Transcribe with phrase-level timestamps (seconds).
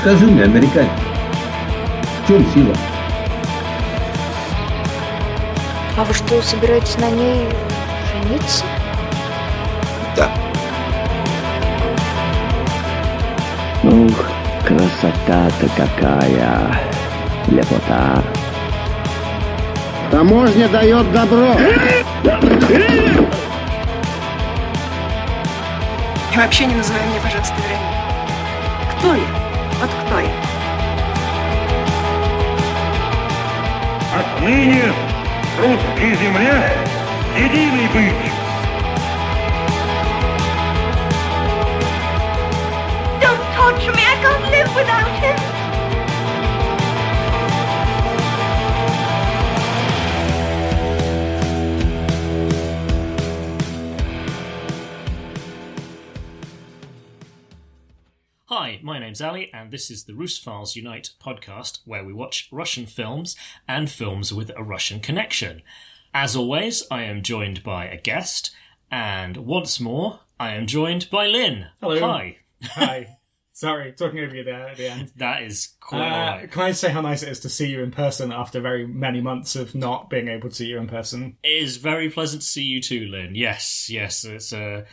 [0.00, 0.90] скажи мне, американец,
[2.22, 2.74] в чем сила?
[5.96, 7.46] А вы что, собираетесь на ней
[8.10, 8.64] жениться?
[10.16, 10.30] Да.
[13.82, 14.26] Ух,
[14.66, 16.80] красота-то какая!
[17.48, 18.22] Лепота!
[20.10, 21.54] Таможня дает добро.
[26.32, 27.90] И вообще не называй меня, пожалуйста, Вероникой.
[28.98, 29.39] Кто я?
[29.79, 30.29] Вот кто я?
[34.17, 34.83] Отныне
[35.59, 36.71] русской земле
[37.37, 38.31] единый быть.
[43.21, 45.48] Don't torture me, I can't live without him.
[59.10, 63.34] Name's Ali, and this is the Russophiles Unite podcast, where we watch Russian films
[63.66, 65.62] and films with a Russian connection.
[66.14, 68.52] As always, I am joined by a guest,
[68.88, 71.66] and once more, I am joined by Lynn.
[71.80, 71.98] Hello.
[71.98, 72.36] Hi.
[72.62, 73.16] Hi.
[73.52, 75.10] Sorry, talking over you there at the end.
[75.16, 76.50] That is quite Uh, alright.
[76.52, 79.20] Can I say how nice it is to see you in person after very many
[79.20, 81.36] months of not being able to see you in person?
[81.42, 83.34] It is very pleasant to see you too, Lynn.
[83.34, 84.84] Yes, yes, it's uh,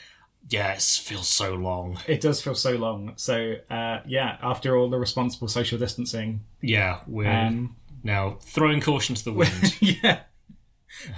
[0.49, 1.99] yeah, it feels so long.
[2.07, 3.13] It does feel so long.
[3.17, 9.15] So, uh, yeah, after all the responsible social distancing, Yeah, we're um, now throwing caution
[9.15, 9.75] to the wind.
[9.81, 10.21] yeah,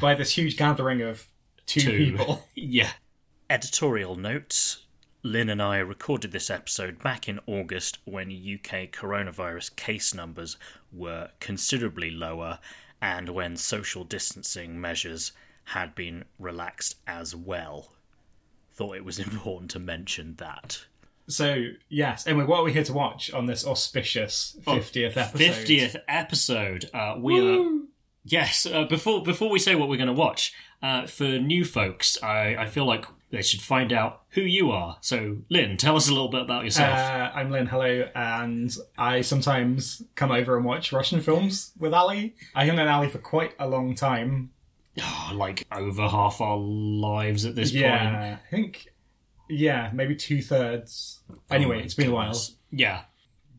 [0.01, 1.27] by this huge gathering of
[1.65, 1.97] two, Two.
[1.97, 2.47] people.
[2.55, 2.91] Yeah.
[3.49, 4.85] Editorial notes.
[5.21, 10.55] Lynn and I recorded this episode back in August when UK coronavirus case numbers
[10.93, 12.59] were considerably lower
[13.01, 15.33] and when social distancing measures
[15.65, 17.91] had been relaxed as well.
[18.79, 20.85] Thought it was important to mention that.
[21.27, 25.37] So, yes, anyway, what are we here to watch on this auspicious 50th episode?
[25.37, 26.89] Fiftieth episode.
[26.93, 27.81] Uh, we are.
[28.23, 28.65] Yes.
[28.65, 32.55] Uh, before before we say what we're going to watch, uh, for new folks, I,
[32.55, 34.97] I feel like they should find out who you are.
[35.01, 36.97] So, Lynn, tell us a little bit about yourself.
[36.97, 42.33] Uh, I'm Lynn, hello, and I sometimes come over and watch Russian films with Ali.
[42.55, 44.51] I have known Ali for quite a long time.
[45.01, 47.81] Oh, like over half our lives at this point.
[47.83, 48.87] yeah, I think,
[49.49, 51.19] yeah, maybe two thirds.
[51.49, 52.39] Anyway, Oh my it's been a while.
[52.71, 53.01] Yeah.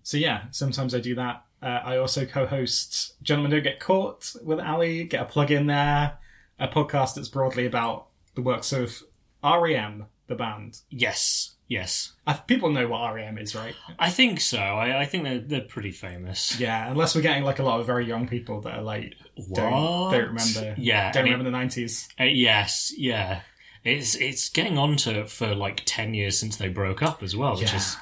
[0.02, 1.44] So yeah, sometimes I do that.
[1.62, 5.04] Uh, I also co-host Gentlemen Don't Get Caught with Ali.
[5.04, 6.18] Get a plug in there.
[6.58, 9.02] A podcast that's broadly about the works of
[9.44, 10.80] REM, the band.
[10.91, 11.54] Yes.
[11.70, 12.14] Yes.
[12.26, 13.76] Uh, people know what REM is, right?
[13.97, 14.58] I think so.
[14.58, 16.58] I, I think they're they're pretty famous.
[16.58, 19.14] Yeah, unless we're getting like a lot of very young people that are like
[19.53, 20.75] don't don't remember.
[20.76, 22.09] Yeah, don't I mean- remember the nineties.
[22.19, 22.92] Uh, yes.
[22.97, 23.42] Yeah.
[23.84, 27.53] It's it's getting on to for like ten years since they broke up as well,
[27.56, 27.76] which Yeah.
[27.76, 27.97] is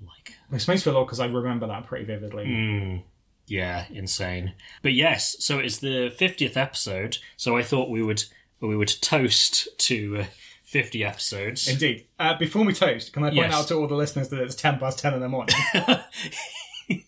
[0.00, 2.46] like Which makes me feel odd because I remember that pretty vividly.
[2.46, 3.02] Mm,
[3.48, 4.54] yeah, insane.
[4.80, 7.18] But yes, so it's the fiftieth episode.
[7.36, 8.22] So I thought we would
[8.60, 10.24] we would toast to uh,
[10.72, 11.68] fifty episodes.
[11.68, 12.06] Indeed.
[12.18, 13.54] Uh, before we toast, can I point Yes.
[13.54, 15.54] out to all the listeners that it's ten past ten in the morning?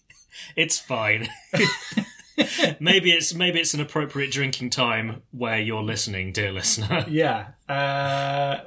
[0.56, 1.28] it's fine.
[2.80, 7.04] maybe it's maybe it's an appropriate drinking time where you're listening, dear listener.
[7.08, 8.60] yeah, uh,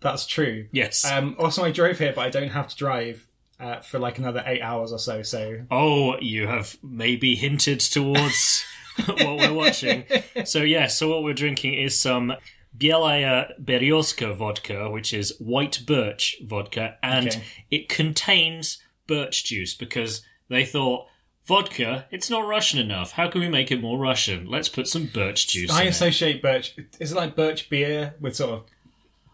[0.00, 0.66] that's true.
[0.72, 1.04] yes.
[1.04, 3.26] Um, also, I drove here, but I don't have to drive
[3.60, 5.22] uh, for like another eight hours or so.
[5.22, 8.64] So oh, you have maybe hinted towards
[9.06, 10.04] what we're watching.
[10.44, 12.32] So yeah, so what we're drinking is some
[12.76, 17.42] Bielaya Berioska vodka, which is white birch vodka, and Okay.
[17.70, 21.06] it contains birch juice because they thought
[21.44, 23.12] vodka, it's not Russian enough.
[23.12, 24.46] How can we make it more Russian?
[24.46, 25.90] Let's put some birch juice I in it.
[25.90, 26.74] associate birch.
[26.98, 28.64] Is it like birch beer with sort of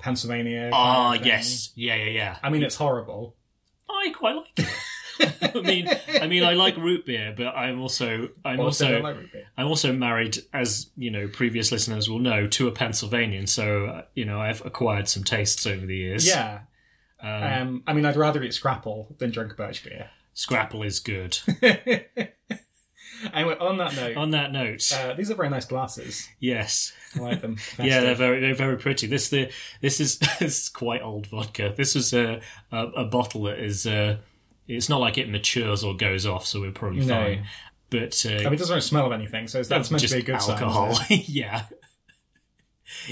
[0.00, 0.70] Pennsylvania?
[0.72, 2.36] Ah, of yes, yeah, yeah, yeah.
[2.42, 3.34] I mean, it's horrible.
[3.88, 4.66] I quite like it.
[5.54, 5.88] I mean,
[6.20, 9.16] I mean, I like root beer, but I'm also, I'm Also also, like.
[9.56, 13.46] I'm also married, as you know, previous listeners will know, to a Pennsylvanian.
[13.46, 16.26] So you know, I've acquired some tastes over the years.
[16.26, 16.60] Yeah.
[17.20, 20.10] Um, I mean, I'd rather eat Scrapple than drink birch beer.
[20.34, 21.38] Scrapple is good.
[23.34, 26.28] Anyway, on that note, On that note, uh, these are very nice glasses.
[26.38, 27.56] yes, I like them.
[27.78, 29.06] yeah, they're very, they're very pretty.
[29.08, 29.50] This the
[29.80, 31.74] this is this is quite old vodka.
[31.76, 33.86] This was a a, a bottle that is.
[33.86, 34.18] Uh,
[34.68, 37.14] it's not like it matures or goes off, so we're probably No.
[37.24, 37.46] fine.
[37.90, 40.22] But uh, I mean, it doesn't smell of anything, so that's meant to be a
[40.22, 40.94] good alcohol.
[40.94, 41.22] sign.
[41.26, 41.64] yeah.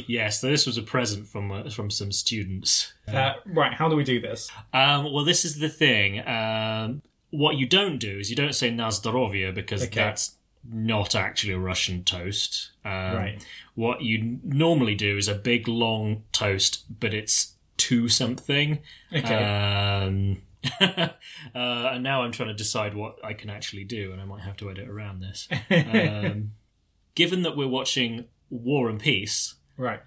[0.06, 2.92] Yes, so this was a present from uh, from some students.
[3.06, 4.50] Uh, right, how do we do this?
[4.72, 6.26] Um, well, this is the thing.
[6.26, 9.94] Um, what you don't do is you don't say na zdrowie because Okay.
[10.00, 10.36] that's
[10.68, 12.70] not actually a Russian toast.
[12.84, 13.46] Um, Right.
[13.74, 18.78] what you normally do is a big long toast, but it's to something.
[19.12, 19.34] Okay.
[19.44, 20.42] Um,
[20.80, 21.08] uh,
[21.54, 24.56] and now I'm trying to decide what I can actually do, and I might have
[24.58, 25.48] to edit around this.
[25.70, 26.52] Um,
[27.14, 30.00] given that we're watching War and Peace, right.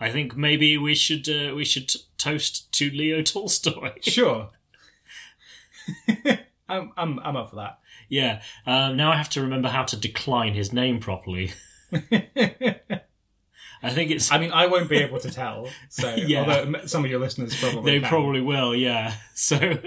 [0.00, 3.92] I think maybe we should uh, we should t- toast to Leo Tolstoy.
[4.02, 4.50] Sure.
[6.68, 7.78] I'm, I'm, I'm up for that.
[8.08, 8.40] yeah.
[8.66, 11.52] Um, now I have to remember how to decline his name properly.
[13.84, 15.68] I think it's I mean, I won't be able to tell.
[15.88, 16.40] So, Yeah.
[16.40, 18.08] although some of your listeners probably they can.
[18.08, 18.74] probably will.
[18.74, 19.14] Yeah.
[19.34, 19.78] So,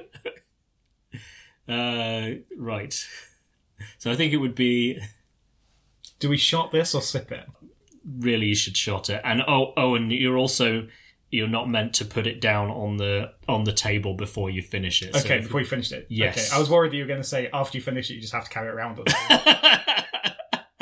[1.69, 3.05] uh, right.
[3.97, 4.99] So I think it would be
[6.19, 7.45] Do we shot this or sip it?
[8.19, 9.19] really you should shot it.
[9.25, 10.87] And oh, oh, and you're also
[11.29, 15.01] you're not meant to put it down on the on the table before you finish
[15.01, 15.13] it.
[15.13, 16.07] Okay, if- before you finished it.
[16.09, 16.37] Yes.
[16.37, 18.21] Okay, I was worried that you were going to say after you finish it, you
[18.21, 18.97] just have to carry it around.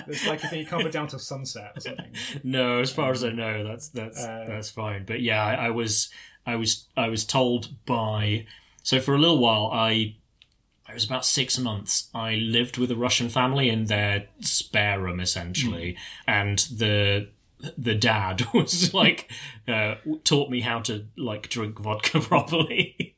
[0.07, 2.13] It's like you think you can't it down till sunset or something.
[2.43, 5.05] no, as far as I know, that's that's Uh, that's fine.
[5.05, 6.09] But yeah, I, I was
[6.45, 8.45] I was I was told by
[8.83, 10.15] so for a little while I
[10.87, 12.09] it was about six months.
[12.13, 15.97] I lived with a Russian family in their spare room essentially,
[16.27, 17.29] and the
[17.77, 19.31] the dad was like
[19.67, 23.15] uh, taught me how to like drink vodka properly.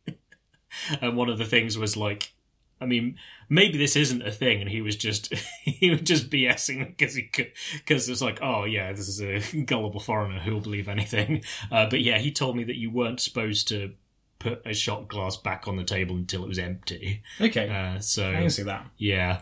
[1.02, 2.32] and one of the things was like
[2.80, 3.18] I mean,
[3.50, 5.34] maybe this isn't a thing, and he was just
[5.64, 9.62] he was just BSing because he could because it's like, oh yeah, this is a
[9.64, 11.44] gullible foreigner who will believe anything.
[11.72, 13.94] Uh, but yeah, he told me that you weren't supposed to
[14.40, 17.22] put a shot glass back on the table until it was empty.
[17.42, 18.86] Okay, Uh, so I can see that.
[18.98, 19.42] yeah,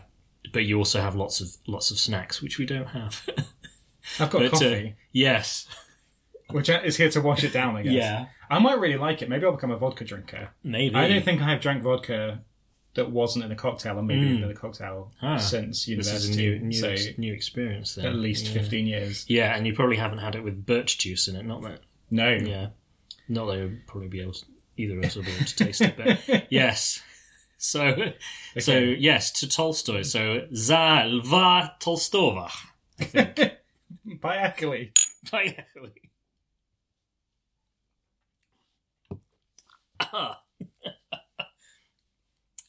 [0.52, 3.22] but you also have lots of lots of snacks, which we don't have.
[4.18, 5.66] I've got But, uh, coffee, yes,
[6.50, 7.76] which is here to wash it down.
[7.76, 7.92] I guess.
[7.92, 9.28] yeah, I might really like it.
[9.28, 10.50] Maybe I'll become a vodka drinker.
[10.64, 10.94] maybe.
[10.94, 12.40] I don't think I have drank vodka
[12.96, 14.30] that wasn't in a cocktail, or maybe Mm.
[14.32, 16.36] even in a cocktail Ah, since university.
[16.36, 17.94] new new, so ex- new experience.
[17.94, 18.06] Then.
[18.06, 18.52] at least yeah.
[18.52, 19.24] fifteen years.
[19.28, 21.44] Yeah, and you probably haven't had it with birch juice in it.
[21.46, 22.30] Not that No.
[22.34, 22.68] Yeah.
[23.28, 24.44] Not that you'll probably be able to,
[24.76, 27.02] either of us will be able to taste it, but yes.
[27.58, 28.12] So,
[28.58, 30.02] so yes, to Tolstoy.
[30.02, 32.50] So, za lva Tolstova.
[33.00, 33.40] I think.
[34.20, 34.92] By Ackley.
[35.24, 35.92] Finally.
[40.00, 40.42] Ah.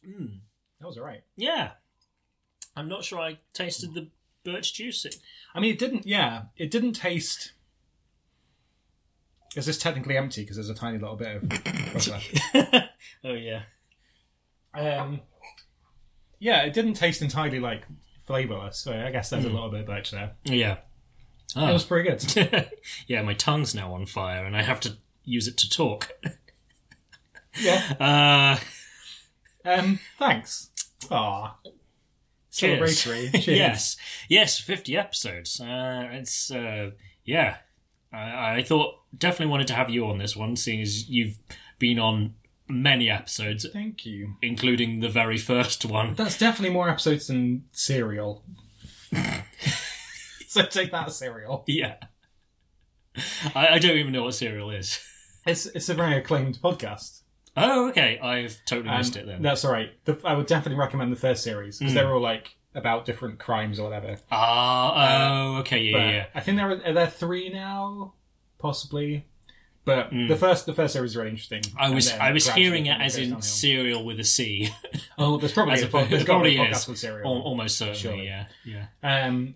[0.07, 0.39] Mm,
[0.79, 1.23] That was alright.
[1.35, 1.71] yeah.
[2.75, 4.07] I'm not sure I tasted the
[4.43, 5.03] birch juice.
[5.03, 5.15] It,
[5.55, 6.05] I mean, it didn't.
[6.05, 7.53] Yeah, it didn't taste.
[9.55, 12.83] Is this technically empty because there's a tiny little bit of
[13.23, 13.63] oh, yeah.
[14.75, 15.21] Um,
[16.37, 17.83] yeah, it didn't taste entirely like
[18.27, 18.77] flavorless.
[18.77, 19.49] So I guess there's Hmm.
[19.51, 20.33] a little bit of birch there.
[20.43, 20.73] Yeah.
[20.73, 20.79] It
[21.55, 21.73] Ah.
[21.73, 22.69] was pretty good.
[23.07, 26.11] yeah, my tongue's now on fire and I have to use it to talk.
[27.59, 27.95] yeah.
[27.99, 28.59] Uh,
[29.65, 29.99] Um.
[30.17, 30.69] Thanks.
[31.11, 31.57] Ah.
[32.51, 33.03] Cheers.
[33.03, 33.31] Celebratory.
[33.43, 33.47] Cheers.
[33.47, 33.97] yes,
[34.29, 35.59] yes, fifty episodes.
[35.59, 36.91] Uh, it's uh,
[37.25, 37.57] yeah.
[38.11, 41.37] I, I thought definitely wanted to have you on this one, seeing as you've
[41.77, 42.35] been on
[42.69, 44.35] many episodes, Thank you.
[44.41, 46.15] including the very first one.
[46.15, 48.43] That's definitely more episodes than Serial.
[50.47, 51.63] so take that, Serial.
[51.67, 51.95] Yeah,
[53.55, 54.99] I, I don't even know what serial is.
[55.45, 57.21] It's it's a very acclaimed podcast.
[57.57, 58.19] Oh, okay.
[58.19, 59.41] I've totally Um, missed it then.
[59.41, 59.91] That's all right.
[60.05, 61.95] The, I would definitely recommend the first series because Mm.
[61.95, 64.17] they're all like about different crimes or whatever.
[64.31, 66.25] Ah, oh, okay, yeah, But yeah, yeah.
[66.35, 68.13] I think there are, are there three now,
[68.59, 69.25] possibly.
[69.85, 70.27] But Mm.
[70.27, 71.61] the first the first series is really interesting.
[71.77, 73.41] I and was then I was gradually hearing it goes as in downhill.
[73.41, 74.69] serial with a C.
[75.17, 77.27] Oh, there's probably as a, opposed- there's there to a probably podcast with serial.
[77.41, 78.25] Almost certainly, Surely.
[78.25, 78.85] yeah, yeah.
[79.01, 79.55] Um,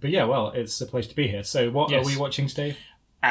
[0.00, 1.42] but yeah, well, it's a place to be here.
[1.42, 2.04] So, what Yes.
[2.04, 2.76] are we watching today?
[3.22, 3.26] Uh,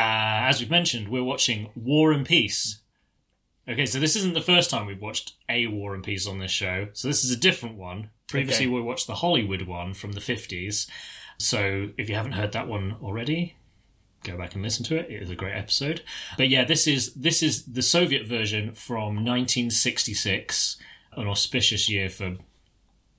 [0.50, 2.80] as we've mentioned, we're watching War and Peace.
[3.70, 6.52] Okay, so this isn't the first time we've watched a War and Peace on this
[6.52, 6.88] show.
[6.94, 8.10] So this is a different one.
[8.28, 8.74] Previously, Okay.
[8.74, 10.90] we watched the Hollywood one from the 50s.
[11.38, 13.56] So if you haven't heard that one already,
[14.24, 15.10] go back and listen to it.
[15.10, 16.02] It is a great episode.
[16.38, 20.78] But yeah, this is this is the Soviet version from 1966,
[21.16, 22.38] an auspicious year for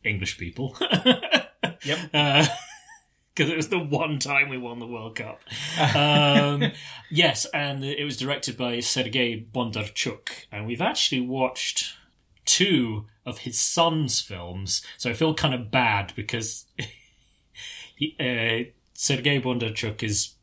[0.04, 0.76] English people.
[1.82, 1.98] Yep.
[2.12, 2.46] Uh,
[3.34, 5.40] because it was the one time we won the World Cup.
[5.94, 6.72] Um,
[7.10, 11.94] yes, and it was directed by Sergei Bondarchuk, and we've actually watched
[12.44, 16.66] two of his son's films, so I feel kind of bad because
[17.96, 20.34] he, uh, Sergei Bondarchuk is.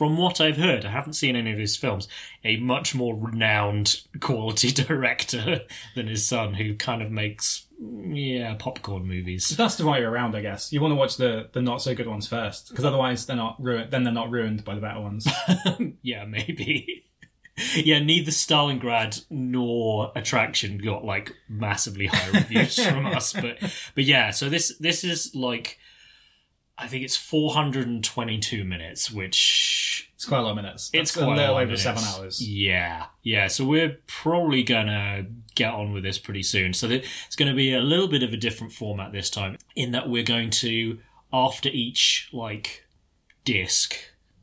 [0.00, 2.08] From what I've heard, I haven't seen any of his films,
[2.42, 5.60] a much more renowned quality director
[5.94, 9.50] than his son, who kind of makes, yeah, popcorn movies.
[9.50, 10.72] That's the right way around, I guess.
[10.72, 13.62] You want to watch the, the not so good ones first, because otherwise they're not
[13.62, 13.90] ruined.
[13.90, 15.28] Then they're not ruined by the better ones.
[16.02, 17.04] yeah, maybe.
[17.74, 23.58] yeah, neither Stalingrad nor Attraction got like massively high reviews from us, but
[23.94, 24.30] but yeah.
[24.30, 25.78] So this this is like
[26.80, 30.90] I think it's 422 minutes, which It's quite a lot of minutes.
[30.92, 32.40] it's That's a little over seven hours.
[32.46, 33.48] Yeah, yeah.
[33.48, 36.72] So we're probably gonna get on with this pretty soon.
[36.72, 39.92] So it's going to be a little bit of a different format this time, in
[39.92, 40.98] that we're going to
[41.32, 42.86] after each like
[43.44, 43.94] disc,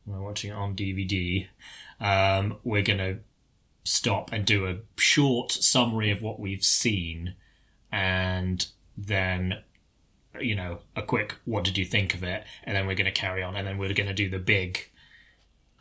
[0.06, 1.48] we're watching it on DVD.
[2.00, 3.20] Um, we're going to
[3.84, 7.36] stop and do a short summary of what we've seen,
[7.92, 9.64] and then
[10.42, 13.12] you know a quick what did you think of it, and then we're going to
[13.12, 14.80] carry on, and then we're going to do the big.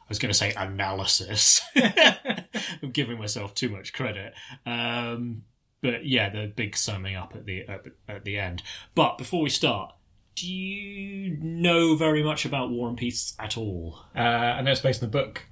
[0.01, 1.61] I was going to say analysis.
[1.77, 4.35] I'm giving myself too much credit.
[4.65, 5.43] Um,
[5.83, 8.63] but yeah, the big summing up at the at, at the end.
[8.95, 9.95] But before we start,
[10.37, 13.99] do you know very much about War and Peace at all?
[14.15, 15.47] Uh, I know it's based on the book.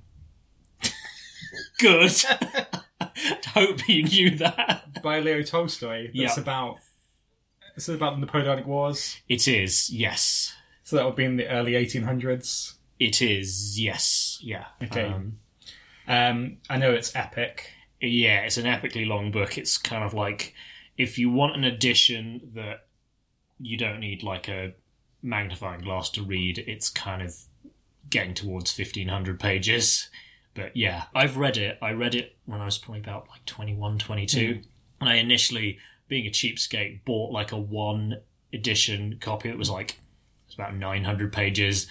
[1.79, 2.13] Good.
[3.55, 5.03] Hope you knew that.
[5.03, 6.07] by Leo Tolstoy.
[6.15, 6.41] That's Yeah.
[6.41, 6.77] about.
[7.75, 9.21] This is about the Napoleonic Wars.
[9.29, 10.55] It is, yes.
[10.85, 12.75] So that would be in the early 1800s.
[13.01, 14.39] It is, yes.
[14.43, 14.67] Yeah.
[14.83, 15.07] Okay.
[15.07, 15.39] Um,
[16.07, 17.71] Um, I know it's epic.
[18.01, 19.57] yeah, it's an epically long book.
[19.59, 20.55] It's kind of like
[20.99, 22.87] if you want an edition that
[23.59, 24.75] you don't need like a
[25.23, 27.35] magnifying glass to read, it's kind of
[28.11, 30.11] getting towards 1500 pages.
[30.53, 31.79] But yeah, I've read it.
[31.83, 34.61] I read it when I was probably about like 21, 22.
[35.01, 38.21] And I initially, being a cheapskate, bought like a one
[38.53, 41.87] edition copy that was like, it was about 900 pages.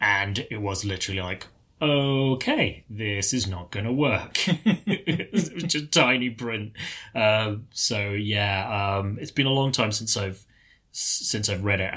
[0.00, 1.46] And it was literally like,
[1.80, 4.36] okay, this is not going to work.
[4.48, 6.72] it was just tiny print.
[7.14, 10.44] Um, so yeah, um, it's been a long time since I've
[10.90, 11.94] since I've read it.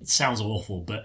[0.00, 1.04] It sounds awful, but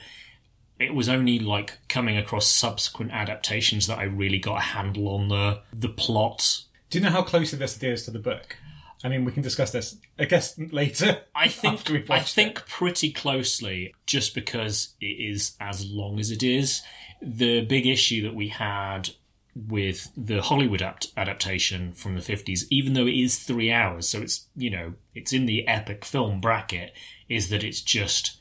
[0.80, 5.30] it was only like coming across subsequent adaptations that I really got a handle on
[5.30, 6.62] the the plot.
[6.90, 8.58] Do you know how closely this is to the book?
[9.06, 11.20] I mean, we can discuss this, I guess, later.
[11.36, 16.82] I think I think pretty closely, just because it is as long as it is.
[17.22, 19.12] The big issue that we had
[19.56, 24.24] with the Hollywood apt- adaptation from the fifties, even though it is three hours, so
[24.24, 26.92] it's you know it's in the epic film bracket,
[27.30, 28.40] is that it's just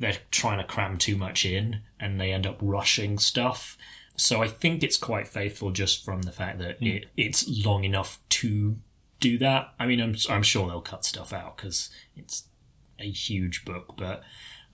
[0.00, 3.78] they're trying to cram too much in and they end up rushing stuff.
[4.16, 6.86] So I think it's quite faithful just from the fact that hmm.
[6.86, 8.76] it, it's long enough to
[9.20, 9.74] do that.
[9.78, 12.44] I mean, I'm I'm sure they'll cut stuff out because it's
[12.98, 14.22] a huge book, but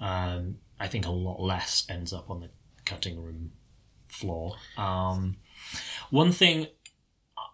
[0.01, 2.51] um, I think a lot less ends up on the
[2.85, 3.53] cutting room
[4.09, 4.57] floor.
[4.77, 5.37] Um,
[6.11, 6.69] one thing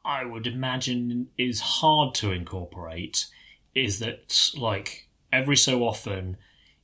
[0.05, 3.27] I would imagine is hard to incorporate
[3.75, 6.37] is that, like, every so often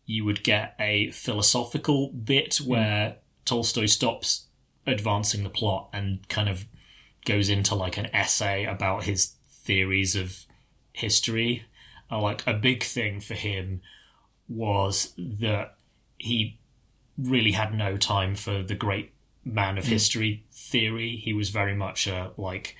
[0.04, 4.46] you would get a philosophical bit where Tolstoy stops
[4.86, 6.66] advancing the plot and kind of
[7.24, 9.32] goes into like an essay about his
[9.66, 10.46] theories of
[10.92, 11.64] history.
[12.10, 13.80] Uh, like a big thing for him
[14.48, 15.74] was that
[16.18, 16.58] he
[17.18, 19.12] really had no time for the great
[19.44, 21.16] man of history theory.
[21.16, 22.76] He was very much a like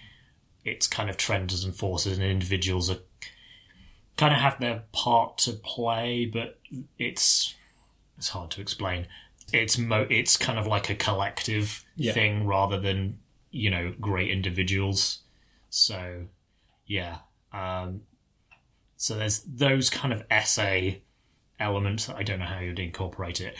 [0.65, 2.99] it's kind of trends and forces and individuals are
[4.17, 6.59] kind of have their part to play, but
[6.99, 7.55] it's
[8.19, 9.07] it's hard to explain.
[9.53, 12.13] It's mo- it's kind of like a collective Yeah.
[12.13, 13.19] thing rather than
[13.51, 15.21] you know great individuals.
[15.71, 16.27] So
[16.87, 17.19] yeah,
[17.53, 18.03] um,
[18.97, 21.03] so there's those kind of essay
[21.59, 23.57] elements that I don't know how you'd incorporate it.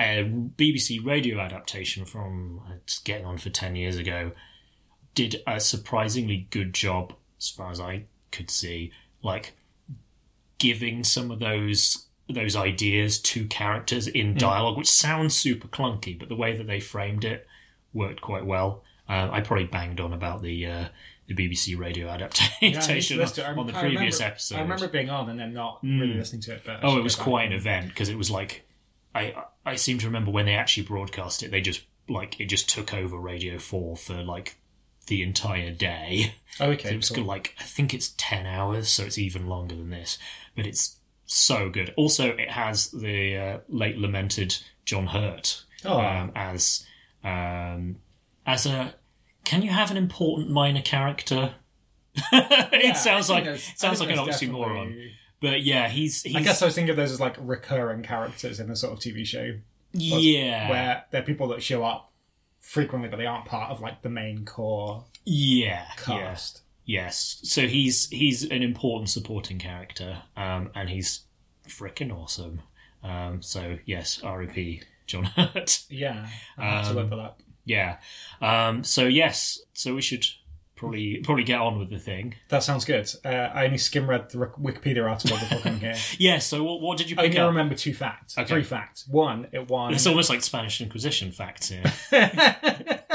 [0.00, 4.32] A BBC radio adaptation from it's getting on for ten years ago
[5.14, 8.92] did a surprisingly good job, as far as I could see,
[9.22, 9.54] like
[10.58, 16.28] giving some of those those ideas to characters in dialogue, which sounds super clunky, but
[16.28, 17.46] the way that they framed it
[17.92, 18.84] worked quite well.
[19.08, 20.88] Uh, I probably banged on about the uh,
[21.28, 23.38] the BBC radio Yeah, I need to adaptation it.
[23.38, 24.56] I- on the I previous remember- episode.
[24.56, 26.62] I remember being on and then not really listening to it.
[26.64, 28.64] But Oh, it was quite an event because it was like
[29.14, 32.68] I I seem to remember when they actually broadcast it, they just like it just
[32.68, 34.56] took over Radio Four for like
[35.06, 36.34] the entire day.
[36.60, 36.90] Oh, okay.
[36.94, 37.24] It was cool.
[37.24, 40.18] like I think it's ten hours, so it's even longer than this,
[40.56, 41.92] but it's so good.
[41.96, 46.00] Also, it has the uh, late lamented John Hurt Oh.
[46.00, 46.84] um, as
[47.22, 47.96] um,
[48.46, 48.94] as a.
[49.48, 51.54] Can you have an important minor character?
[52.32, 54.88] it sounds like it sounds like an oxymoron.
[54.88, 58.02] definitely- But yeah, he's, he's I guess I was thinking of those as like recurring
[58.02, 59.54] characters in a sort of TV show
[59.94, 62.12] yeah, where they're people that show up
[62.60, 65.94] frequently, but they aren't part of like the main core yeah, yeah.
[65.96, 66.60] cast.
[66.84, 67.40] Yes.
[67.44, 71.22] So he's he's an important supporting character, um, and he's
[71.66, 72.60] freaking awesome.
[73.02, 74.82] Um, so yes, R.E.P.
[75.06, 75.84] John Hurt.
[75.88, 76.26] Yeah,
[76.58, 77.40] I have to Um, look that up.
[77.68, 77.98] Yeah.
[78.40, 79.60] Um, so yes.
[79.74, 80.24] So we should
[80.74, 82.34] probably probably get on with the thing.
[82.50, 83.08] That sounds good.
[83.24, 85.96] Uh, I only skim read the Wikipedia article before coming here.
[86.18, 86.38] Yeah.
[86.38, 87.48] So what, what did you I only up?
[87.48, 88.38] remember two facts.
[88.38, 88.46] Okay.
[88.48, 89.06] Three facts.
[89.08, 89.92] One, it won.
[89.92, 91.82] It's almost like Spanish Inquisition facts here.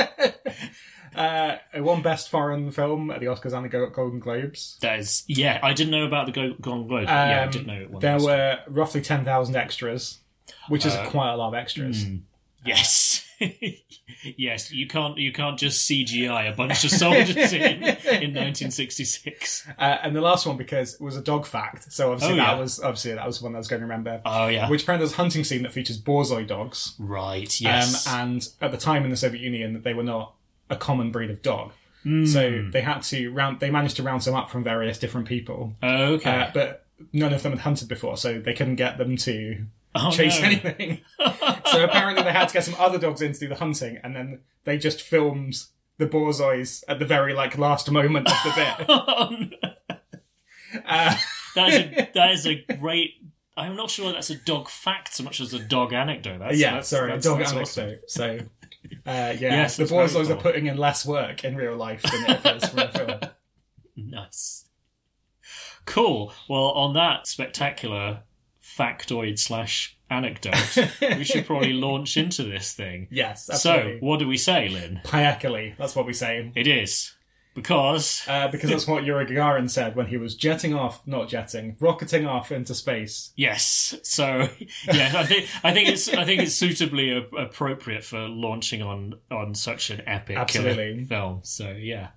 [1.16, 4.78] uh, it won Best Foreign Film at the Oscars and the Go- Golden Globes.
[4.82, 5.60] that is, yeah.
[5.64, 6.90] I didn't know about the Golden Globes.
[6.90, 8.02] but yeah, I Um, did know it won.
[8.02, 10.20] There were roughly 10,000 extras,
[10.70, 12.06] which is Uh, quite a lot of extras.
[12.66, 13.23] Yes.
[14.38, 17.84] yes, you can't you can't just CGI a bunch of soldiers in in
[18.34, 19.68] 1966.
[19.78, 22.54] Uh, and the last one, because it was a dog fact, so obviously Oh, that
[22.54, 22.60] yeah.
[22.60, 24.22] was obviously that was one I was going to remember.
[24.26, 24.70] Oh yeah.
[24.70, 26.96] Which apparently there's a hunting scene that features borzoi dogs.
[27.00, 28.08] right, yes.
[28.08, 30.34] Um, and at the time in the Soviet Union, they were not
[30.70, 31.72] a common breed of dog.
[32.04, 32.26] Hmm.
[32.26, 33.60] So they had to round.
[33.60, 36.30] They managed to round some up from various different people, okay.
[36.42, 40.12] uh, but none of them had hunted before, so they couldn't get them to oh,
[40.12, 40.48] chase no.
[40.48, 41.02] anything.
[41.66, 44.16] so apparently they had to get some other dogs in to do the hunting, and
[44.16, 45.56] then they just filmed
[45.98, 49.60] the borzois at the very like last moment of the bit.
[50.88, 51.16] Uh,
[51.56, 53.12] that is a that is a great.
[53.56, 56.40] I'm not sure that's a dog fact so much as a dog anecdote.
[56.40, 58.00] That's, yeah, that's- sorry, that's- dog that's anecdote.
[58.04, 58.08] awesome.
[58.08, 58.40] So,
[59.06, 60.34] uh, yeah, Yes, the borzois cool.
[60.34, 63.20] are putting in less work in real life than it appears from the film.
[63.96, 64.66] Nice.
[65.86, 66.34] Cool.
[66.50, 68.24] Well, on that spectacular
[68.78, 70.78] factoid slash anecdote,
[71.18, 73.08] we should probably launch into this thing.
[73.12, 75.02] Yes, So, what do we say, Lynn?
[75.04, 76.52] Poyekhali, that's what we say.
[76.56, 77.16] It is
[77.56, 81.78] because Uh, because that's what Yuri Gagarin said when he was jetting off, not jetting,
[81.80, 83.32] rocketing off into space.
[83.36, 83.96] yes.
[84.04, 84.48] So
[84.92, 89.16] yeah, I think I think it's I think it's suitably a- appropriate for launching on
[89.32, 91.06] on such an epic killer Absolutely.
[91.06, 91.42] film.
[91.44, 92.10] So yeah.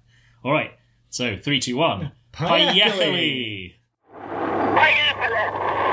[0.42, 0.70] All right.
[1.10, 2.12] So three, two, one.
[2.32, 3.75] Poyekhali.
[4.12, 5.86] Poyekhali.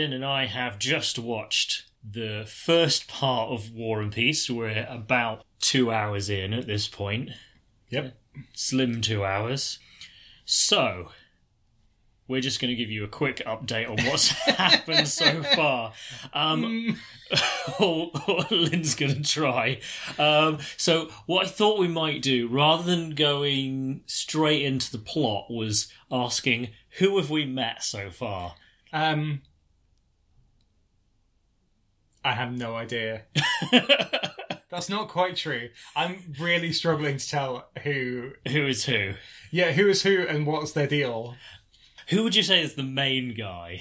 [0.00, 4.48] Lynn and I have just watched the first part of War and Peace.
[4.48, 7.32] We're about two hours in at this point.
[7.90, 8.16] Yep.
[8.54, 9.78] Slim two hours.
[10.46, 11.10] So,
[12.26, 15.92] we're just going to give you a quick update on what's happened so far.
[16.32, 16.98] Um,
[17.78, 19.80] or, or Lynn's going to try.
[20.18, 25.50] Um, so, what I thought we might do, rather than going straight into the plot,
[25.50, 28.54] was asking who have we met so far?
[28.94, 29.42] Um,
[32.24, 33.22] I have no idea.
[34.70, 35.70] That's not quite true.
[35.96, 38.32] I'm really struggling to tell who.
[38.48, 39.14] who is who?
[39.50, 41.34] Yeah, who is who and what's their deal.
[42.10, 43.80] Who would you say is the main guy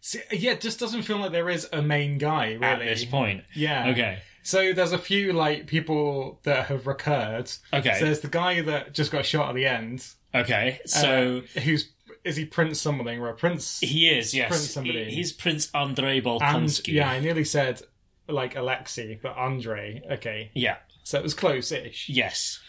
[0.00, 2.64] See, yeah, it just doesn't feel like there is a main guy, really.
[2.64, 3.44] at this point?
[3.54, 3.88] Yeah.
[3.88, 4.18] Okay.
[4.42, 7.50] So there's a few like people that have recurred.
[7.72, 7.94] Okay.
[7.98, 10.06] So there's the guy that just got shot at the end.
[10.34, 10.80] Okay.
[10.86, 11.90] So uh, who's
[12.24, 13.80] is he Prince something or a Prince?
[13.80, 14.48] he is, yes.
[14.48, 15.04] Prince somebody.
[15.06, 16.94] He- he's Prince Andrei and Bolkonsky.
[16.94, 17.82] yeah, I nearly said
[18.28, 20.02] like Alexei, but Andre.
[20.12, 20.76] Okay, Yeah.
[21.02, 22.08] so it was close-ish.
[22.08, 22.60] Yes.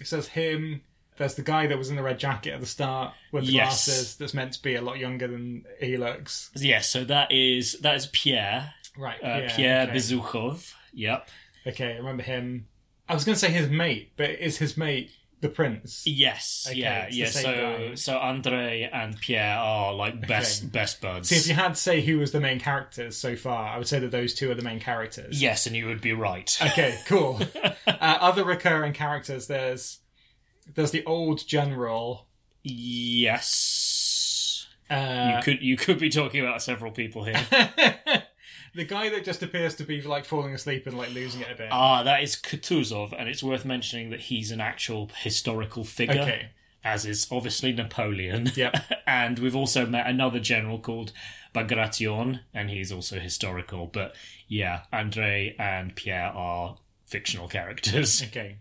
[0.00, 0.82] It says him.
[1.18, 3.84] There's the guy that was in the red jacket at the start with the Yes.
[3.84, 4.16] glasses.
[4.16, 6.50] That's meant to be a lot younger than he looks.
[6.56, 6.88] Yes.
[6.88, 8.72] So that is that is Pierre.
[8.96, 9.22] Right.
[9.22, 9.92] Uh, yeah, Pierre okay.
[9.96, 10.74] Bezukhov.
[10.94, 11.28] Yep.
[11.66, 12.68] Okay, I remember him.
[13.08, 15.10] I was going to say his mate, but is his mate
[15.42, 16.02] the prince?
[16.06, 16.66] Yes.
[16.70, 17.08] Okay, yeah.
[17.10, 17.26] Yeah.
[17.28, 17.94] So guy.
[17.96, 20.70] so Andre and Pierre are like best Okay.
[20.70, 21.28] best buds.
[21.28, 23.86] See, if you had to say who was the main characters so far, I would
[23.86, 25.42] say that those two are the main characters.
[25.42, 26.50] Yes, and you would be right.
[26.62, 27.38] Okay, cool.
[27.86, 29.98] uh, other recurring characters, there's
[30.74, 32.28] there's the old general.
[32.62, 34.66] yes.
[34.90, 37.40] Uh, you could you could be talking about several people here.
[38.74, 41.54] the guy that just appears to be like falling asleep and like losing it a
[41.54, 41.68] bit.
[41.70, 46.48] Ah, that is Kutuzov, and it's worth mentioning that he's an actual historical figure, Okay.
[46.84, 48.50] as is obviously Napoleon.
[48.54, 48.76] Yep.
[49.06, 51.12] and we've also met another general called
[51.52, 53.86] Bagration, and he's also historical.
[53.86, 54.14] But
[54.48, 58.22] yeah, Andre and Pierre are fictional characters.
[58.22, 58.56] Okay.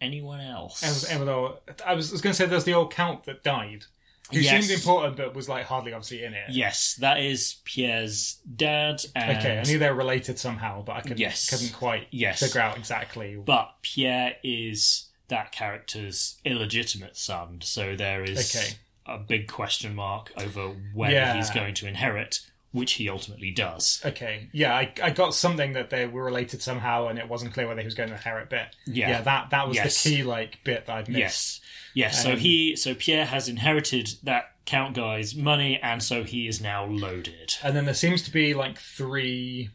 [0.00, 0.82] Anyone else?
[0.82, 3.84] I was, I was going to say there's the old count that died,
[4.32, 4.66] who Yes.
[4.66, 6.50] seemed important but was like hardly obviously in it.
[6.50, 9.02] Yes, that is Pierre's dad.
[9.14, 11.48] And Okay, I knew they were related somehow, but I couldn't, Yes.
[11.50, 12.40] couldn't quite Yes.
[12.40, 13.36] figure out exactly.
[13.36, 18.74] But Pierre is that character's illegitimate son, so there is Okay.
[19.06, 21.34] a big question mark over when Yeah.
[21.34, 22.40] he's going to inherit,
[22.70, 24.00] which he ultimately does.
[24.04, 27.66] Okay, yeah, I, I got something that they were related somehow, and it wasn't clear
[27.66, 28.48] whether he was going to inherit.
[28.50, 29.08] But Yeah.
[29.10, 30.02] yeah, that that was Yes.
[30.02, 31.18] the key like bit that I'd missed.
[31.18, 31.60] Yes.
[31.94, 36.46] Yes, so Um, he so Pierre has inherited that Count Guy's money, and so he
[36.48, 37.56] is now loaded.
[37.62, 39.70] And then there seems to be like three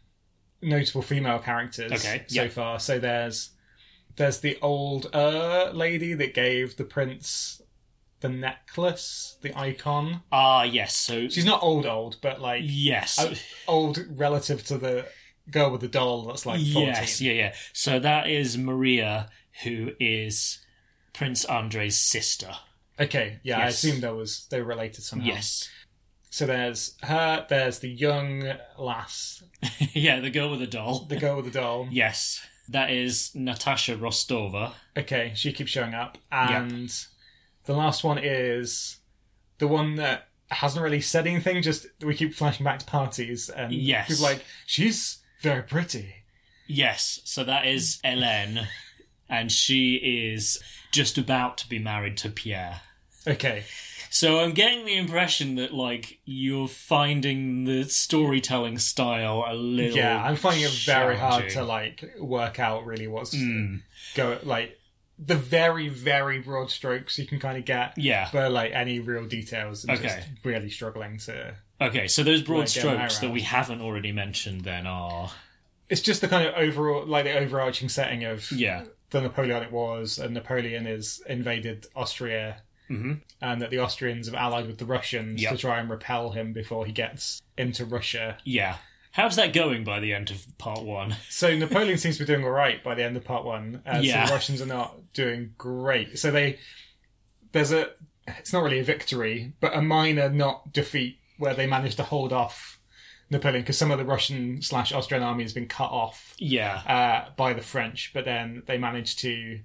[0.62, 2.52] notable female characters Okay, so yep.
[2.52, 2.80] far.
[2.80, 3.52] So there's
[4.16, 7.62] there's the old uh lady that gave the prince
[8.20, 10.22] the necklace, the icon.
[10.32, 10.96] Ah, yes.
[10.96, 13.36] So She's not old old, but like yes, uh,
[13.68, 15.06] old relative to the
[15.52, 16.88] girl with the doll that's like 14.
[16.88, 17.54] yes, yeah, yeah.
[17.74, 19.30] So that is Maria,
[19.64, 20.60] who is
[21.18, 22.52] Prince Andre's sister.
[23.00, 23.84] Okay, yeah, I Yes.
[23.84, 25.28] assume there was they were related somehow.
[25.28, 25.70] Yes,
[26.30, 29.44] So there's her, there's the young lass,
[29.94, 31.06] yeah, the girl with the doll.
[31.06, 31.88] the girl with the doll.
[31.92, 34.74] Yes, that is Natasha Rostova.
[34.96, 36.18] Okay, she keeps showing up.
[36.32, 36.94] And
[37.66, 38.98] the last one is
[39.60, 43.72] the one that hasn't really said anything, just we keep flashing back to parties and
[43.72, 44.08] Yes.
[44.08, 46.14] people are like, she's very pretty.
[46.68, 48.68] Yes, so that is Hélène,
[49.30, 52.82] and she is just about to be married to Pierre.
[53.26, 53.64] Okay.
[54.10, 60.24] So I'm getting the impression that like you're finding the storytelling style a little Yeah,
[60.24, 63.82] I'm finding it very hard to like work out really what's Mm,
[64.16, 64.80] go like
[65.20, 67.98] the very, very broad strokes you can kind of get.
[67.98, 68.30] yeah.
[68.32, 70.04] But like any real details, I'm Okay.
[70.04, 71.56] just really struggling to.
[71.82, 75.32] Okay, so those broad Like, strokes that we haven't already mentioned then are
[75.90, 78.86] It's just the kind of overall, like the overarching setting of yeah.
[79.10, 83.22] The Napoleonic Wars, and Napoleon has invaded Austria, Mhm.
[83.42, 85.52] and that the Austrians have allied with the Russians Yep.
[85.54, 88.38] to try and repel him before he gets into Russia.
[88.44, 88.78] Yeah.
[89.12, 91.16] How's that going by the end of part one?
[91.30, 93.82] So Napoleon seems to be doing all right by the end of part one.
[93.86, 94.24] Uh, Yeah.
[94.26, 96.20] So the Russians are not doing great.
[96.20, 96.60] So they
[97.52, 97.92] there's a
[98.28, 102.32] it's not really a victory, but a minor not defeat where they managed to hold
[102.34, 102.77] off
[103.30, 106.76] Napoleon because some of the Russian slash Austrian army has been cut off Yeah.
[106.88, 109.60] uh, by the French, but then they managed to.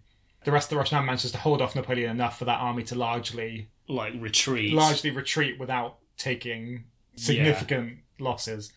[0.45, 2.83] The rest of the Russian army manages to hold off Napoleon enough for that army
[2.85, 4.73] to largely Like retreat.
[4.73, 8.73] largely retreat without taking significant losses.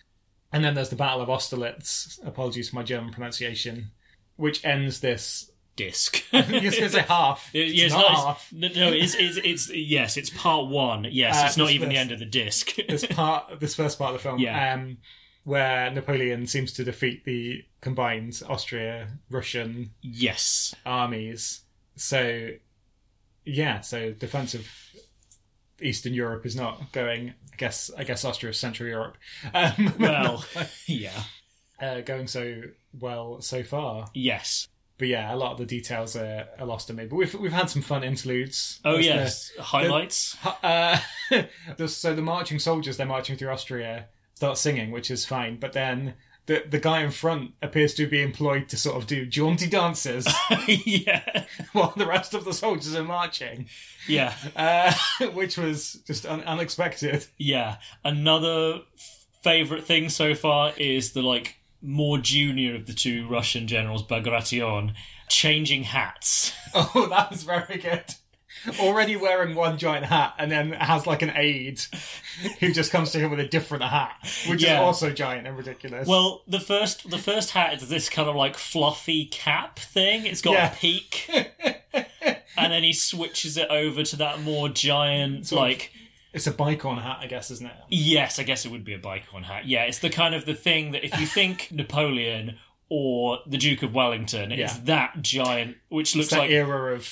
[0.53, 2.19] And then there's the Battle of Austerlitz.
[2.23, 3.91] Apologies for my German pronunciation,
[4.35, 5.49] which ends this.
[5.75, 6.23] Disc.
[6.31, 7.49] You're going to say half.
[7.53, 8.25] It's it's not not.
[8.25, 8.49] half.
[8.55, 11.07] It's, no, it's, it's it's yes, it's part one.
[11.11, 12.75] Yes, Uh, it's not even the end of the disc.
[12.89, 14.73] This part, this first part of the film, Yeah.
[14.73, 14.97] um,
[15.43, 21.61] where Napoleon seems to defeat the combined Austria-Russian yes, armies.
[21.95, 22.49] So,
[23.45, 24.67] yeah, so defense of
[25.81, 27.33] Eastern Europe is not going.
[27.53, 29.17] I guess I guess Austria is Central Europe.
[29.53, 30.43] Um, well,
[30.87, 31.23] yeah,
[31.81, 32.61] uh, going so
[32.99, 34.07] well so far.
[34.13, 34.67] yes.
[34.97, 37.05] But yeah, a lot of the details are, are lost to me.
[37.05, 38.79] But we've we've had some fun interludes.
[38.85, 40.37] Oh There's the- yes, highlights.
[40.63, 40.99] uh,
[41.87, 44.05] so the marching soldiers they're marching through Austria
[44.35, 45.57] start singing, which is fine.
[45.59, 46.13] But then
[46.45, 50.27] the the guy in front appears to be employed to sort of do jaunty dances
[50.67, 53.67] yeah, while the rest of the soldiers are marching,
[54.07, 54.93] yeah, uh,
[55.33, 57.25] which was just un- unexpected.
[57.37, 57.77] yeah.
[58.03, 58.81] Another
[59.43, 64.93] favorite thing so far is the like more junior of the two Russian generals, Bagration,
[65.29, 66.53] changing hats.
[66.77, 68.03] Oh, that was very good.
[68.81, 71.79] Already wearing one giant hat, and then has like an aide
[72.59, 74.11] who just comes to him with a different hat,
[74.47, 74.75] which Yeah.
[74.75, 76.05] is also giant and ridiculous.
[76.07, 80.25] Well, the first the first hat is this kind of like fluffy cap thing.
[80.25, 80.73] It's got Yeah.
[80.73, 81.29] a peak,
[81.93, 85.91] and then he switches it over to that more giant Sort of- like.
[86.35, 87.73] It's a bicorne hat, I guess, isn't it?
[87.89, 89.65] Yes, I guess it would be a bicorne hat.
[89.67, 92.57] Yeah, it's the kind of the thing that if you think Napoleon
[92.89, 94.81] or the Duke of Wellington, it's Yeah.
[94.85, 97.09] that giant, which It's looks like era of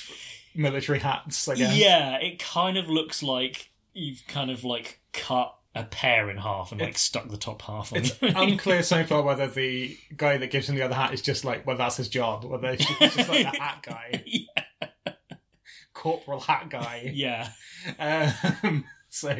[0.54, 1.76] military hats, I guess.
[1.76, 6.70] yeah, it kind of looks like you've kind of like cut a pear in half
[6.70, 7.98] and like stuck the top half on.
[7.98, 11.44] It's unclear so far whether the guy that gives him the other hat is just
[11.44, 15.12] like, well, that's his job, whether he's just like the hat guy, yeah,
[15.92, 17.10] corporal hat guy.
[17.14, 17.48] yeah,
[17.98, 18.84] Um,
[19.18, 19.30] so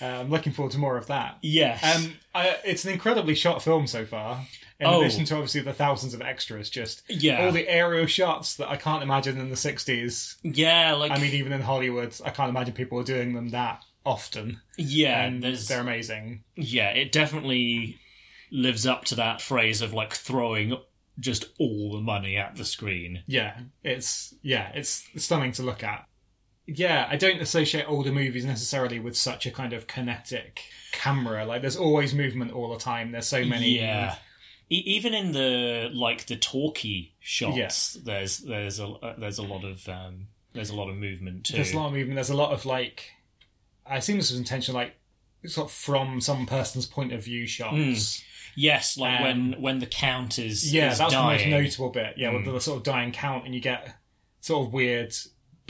[0.00, 1.38] uh, I'm looking forward to more of that.
[1.42, 4.46] yes, Um, I, it's an incredibly shot film so far.
[4.78, 5.00] In Oh.
[5.02, 7.44] addition to obviously the thousands of extras, just Yeah.
[7.44, 10.36] all the aerial shots that I can't imagine in the '60s.
[10.42, 10.94] yeah.
[10.94, 14.60] Like I mean, even in Hollywood, I can't imagine people are doing them that often.
[14.78, 16.44] yeah, and they're amazing.
[16.56, 17.98] yeah, it definitely
[18.50, 20.76] lives up to that phrase of like throwing
[21.18, 23.22] just all the money at the screen.
[23.26, 26.06] Yeah, it's yeah, it's stunning to look at.
[26.66, 30.60] Yeah, I don't associate older movies necessarily with such a kind of kinetic
[30.92, 31.44] camera.
[31.44, 33.10] Like, there's always movement all the time.
[33.12, 33.78] There's so many.
[33.78, 34.16] Yeah.
[34.68, 37.98] E- even in the like the talkie shots, Yes.
[38.04, 41.54] there's there's a uh, there's a lot of um, there's a lot of movement too.
[41.56, 42.14] There's a lot of movement.
[42.14, 43.06] There's a lot of like.
[43.84, 44.94] I assume this was intentional, like
[45.46, 48.22] sort of from some person's point of view shots.
[48.54, 51.50] yes, like Um, when when the count is Yeah, is that's dying.
[51.50, 52.14] the most notable bit.
[52.16, 52.44] Yeah, Mm.
[52.44, 53.96] with the sort of dying count, and you get
[54.40, 55.12] sort of weird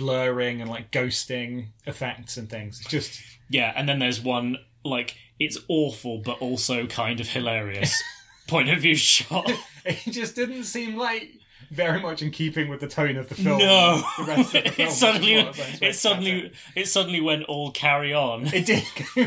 [0.01, 2.81] blurring and like ghosting effects and things.
[2.81, 8.03] It's just Yeah, and then there's one like it's awful but also kind of hilarious
[8.49, 9.51] point of view shot.
[9.85, 11.33] it just didn't seem like
[11.71, 13.59] very much in keeping with the tone of the film.
[13.59, 15.89] No, the rest of the film, it suddenly what I was expecting.
[15.89, 18.47] it suddenly it suddenly went all carry on.
[18.47, 18.85] it did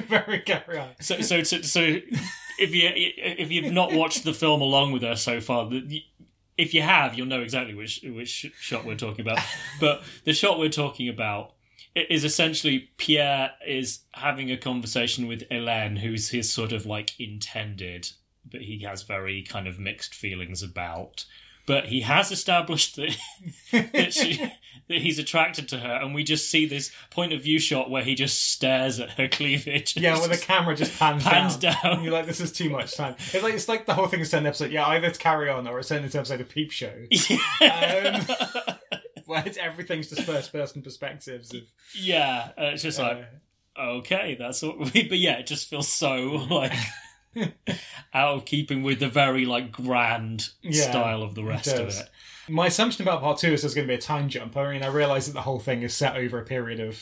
[0.08, 0.90] very carry on.
[1.00, 1.82] So so so, so
[2.60, 5.70] if you if you've not watched the film along with us so far,
[6.58, 9.40] if you have, you'll know exactly which which shot we're talking about.
[9.80, 11.54] But the shot we're talking about
[11.96, 18.12] is essentially Pierre is having a conversation with Hélène, who's his sort of like intended,
[18.50, 21.26] but he has very kind of mixed feelings about.
[21.66, 23.16] But he has established that,
[23.94, 24.38] that, she,
[24.90, 28.04] that he's attracted to her, and we just see this point of view shot where
[28.04, 29.96] he just stares at her cleavage.
[29.96, 31.76] Yeah, where the camera just pans, Pans down.
[31.82, 32.04] down.
[32.04, 33.16] You're like, this is too much time.
[33.32, 34.72] It's like it's like the whole thing is an episode.
[34.72, 36.92] Yeah, either it's carry on or it's an episode of Peep Show.
[37.62, 38.26] Um,
[39.26, 41.62] where it's everything's just first person perspectives of
[41.96, 43.26] Yeah, uh, it's just like
[43.78, 45.08] uh, okay, that's what we.
[45.08, 46.74] But yeah, it just feels so like
[48.14, 52.10] out of keeping with the very like grand Yeah, style of the rest of it.
[52.50, 54.58] My assumption about part two is there's going to be a time jump.
[54.58, 57.02] I mean, I realise that the whole thing is set over a period of,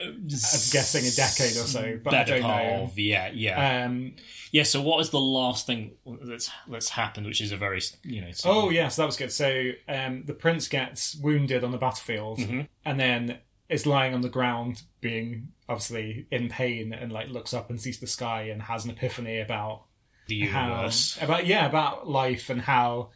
[0.00, 2.90] I'm guessing, a decade or so, but I don't know.
[2.96, 4.14] Yeah, yeah, Um,
[4.52, 4.62] yeah.
[4.62, 8.30] So, what was the last thing that's that's happened, which is a very you know?
[8.44, 9.32] oh, yes, that was good.
[9.32, 12.60] So um, the prince gets wounded on the battlefield Mm-hmm.
[12.86, 13.38] and then
[13.68, 17.98] is lying on the ground, being obviously in pain, and like looks up and sees
[18.00, 19.84] the sky and has an epiphany about
[20.26, 21.18] the how universe.
[21.20, 23.08] about yeah about life and how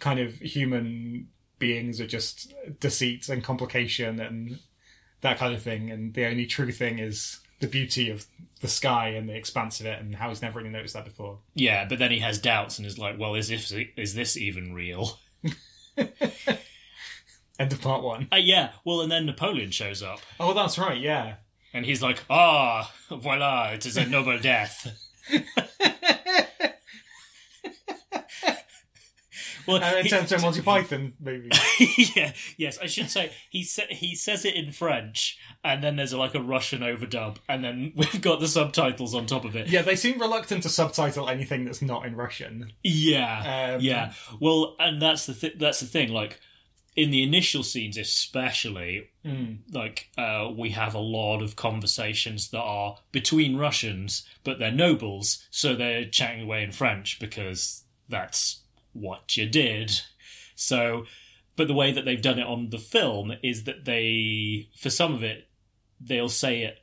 [0.00, 4.58] kind of human beings are just deceit and complication and
[5.20, 8.26] that kind of thing and the only true thing is the beauty of
[8.60, 11.38] the sky and the expanse of it and how he's never really noticed that before
[11.54, 14.74] Yeah, but then he has doubts and is like, "Well, is this is this even
[14.74, 15.18] real?"
[17.58, 18.28] end of part one.
[18.32, 18.70] Uh, yeah.
[18.84, 21.36] Well, and then Napoleon shows up, Oh, that's right yeah
[21.74, 23.70] and he's like, "Ah, voila!
[23.74, 24.96] It is a noble death."
[29.66, 31.50] well, and he- it turns to a Monty Python movie
[32.14, 36.14] yeah, yes, I should say he sa- he says it in French, and then there's
[36.14, 39.68] like a Russian overdub, and then we've got the subtitles on top of it.
[39.68, 44.12] yeah they seem reluctant to subtitle anything that's not in Russian Yeah, Um, yeah.
[44.40, 46.10] Well, and that's the th- that's the thing.
[46.10, 46.40] Like
[46.96, 49.58] in the initial scenes, especially, Mm.
[49.72, 55.46] like uh, we have a lot of conversations that are between Russians, but they're nobles,
[55.50, 60.00] so they're chatting away in French because that's what you did.
[60.54, 61.06] So,
[61.56, 65.12] but the way that they've done it on the film is that they, for some
[65.12, 65.48] of it,
[66.00, 66.78] they'll say it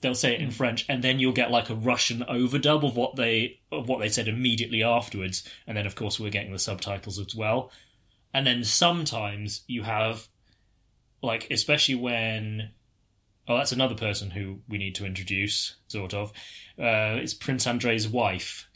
[0.00, 3.16] they'll say it in French, and then you'll get like a Russian overdub of what
[3.16, 7.18] they of what they said immediately afterwards, and then of course we're getting the subtitles
[7.18, 7.70] as well.
[8.34, 10.28] And then sometimes you have,
[11.22, 12.70] like, especially when,
[13.48, 16.30] oh, that's another person who we need to introduce, sort of.
[16.78, 18.68] Uh, it's Prince Andrei's wife.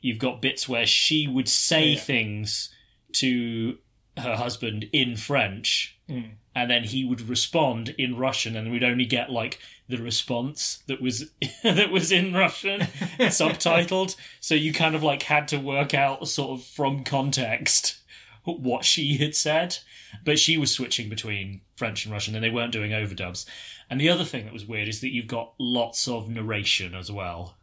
[0.00, 1.98] You've got bits where she would say Yeah.
[2.00, 2.70] things
[3.14, 3.78] to
[4.18, 6.32] her husband in French, Mm.
[6.54, 11.00] and then he would respond in Russian, and we'd only get like the response that
[11.02, 11.30] was
[11.62, 12.80] that was in Russian,
[13.20, 14.16] subtitled.
[14.40, 17.98] So you kind of like had to work out sort of from context
[18.46, 19.78] what she had said.
[20.24, 23.44] But she was switching between French and Russian, and they weren't doing overdubs.
[23.90, 27.10] And the other thing that was weird is that you've got lots of narration as
[27.12, 27.56] well,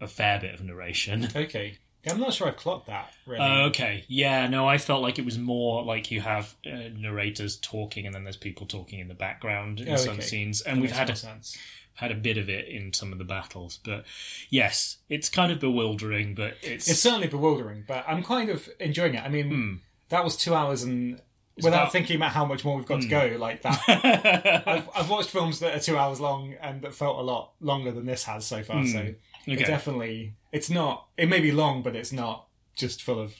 [0.00, 1.28] a fair bit of narration.
[1.36, 1.78] okay
[2.08, 5.24] I'm not sure I've clocked that really Uh, okay, yeah, no, I felt like it
[5.24, 9.14] was more like you have uh, narrators talking, and then there's people talking in the
[9.14, 10.22] background in Oh, some okay.
[10.22, 11.58] scenes, That and we've makes had a, sense.
[11.94, 13.80] had a bit of it in some of the battles.
[13.84, 14.04] But
[14.50, 19.14] yes, it's kind of bewildering, but it's, It's certainly bewildering, but I'm kind of enjoying
[19.14, 19.24] it.
[19.24, 21.20] I mean, that was two hours, and
[21.56, 23.10] without about- thinking about how much more we've got to hmm.
[23.10, 23.82] go, like that.
[24.66, 27.92] I've, I've watched films that are two hours long and that felt a lot longer
[27.92, 28.82] than this has so far.
[28.82, 28.86] Hmm.
[28.86, 29.14] So
[29.46, 31.08] it definitely, it's not.
[31.16, 33.34] It may be long, but it's not just full of.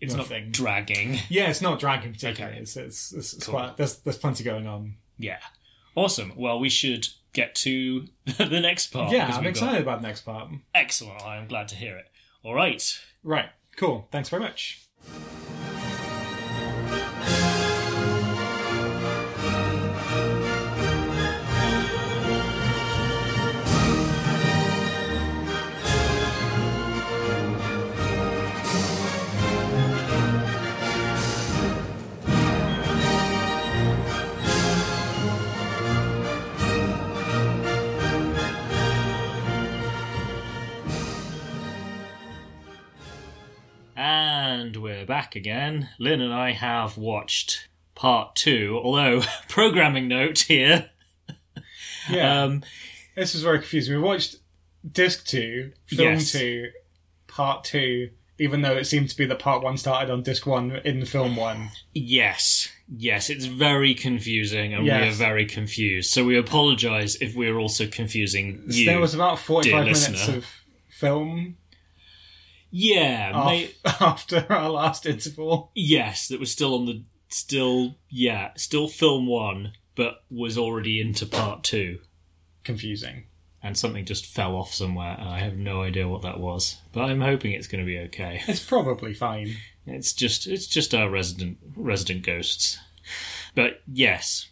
[0.00, 0.46] it's nothing.
[0.46, 1.18] not dragging.
[1.28, 2.54] Yeah, it's not dragging particularly.
[2.54, 2.62] Okay.
[2.62, 3.54] It's, it's, it's, it's Cool.
[3.54, 3.76] quite.
[3.76, 4.96] There's there's plenty going on.
[5.18, 5.38] Yeah,
[5.94, 6.32] awesome.
[6.36, 8.06] Well, we should get to
[8.38, 9.12] the next part.
[9.12, 10.50] yeah, I'm we've got- excited about the next part.
[10.74, 11.22] Excellent.
[11.22, 12.06] I am glad to hear it.
[12.42, 12.98] All right.
[13.22, 14.08] Right, cool.
[14.10, 14.80] Thanks very much.
[44.04, 45.90] And we're back again.
[45.96, 48.80] Lynn and I have watched part two.
[48.82, 50.90] Although, programming note here.
[52.10, 52.42] Yeah.
[52.42, 52.64] Um,
[53.14, 53.94] This was very confusing.
[53.94, 54.38] We watched
[54.90, 56.32] disc two, film Yes.
[56.32, 56.70] two,
[57.28, 58.10] part two,
[58.40, 61.36] even though it seemed to be that part one started on disc one in film
[61.36, 61.70] one.
[61.94, 66.10] yes, yes, it's very confusing, and we are very confused.
[66.10, 68.84] So we apologise if we're also confusing you.
[68.84, 70.44] there was about 45 minutes of
[70.88, 71.56] film
[72.72, 75.70] yeah, af- may- after our last interval.
[75.76, 81.24] yes, that was still on the still yeah still film one, but was already into
[81.26, 82.00] part two.
[82.64, 83.24] Confusing.
[83.62, 86.78] and something just fell off somewhere, and I have no idea what that was.
[86.92, 88.40] But I'm hoping it's going to be okay.
[88.48, 89.56] It's probably fine.
[89.84, 92.78] It's just it's just our resident resident ghosts.
[93.56, 94.48] But yes,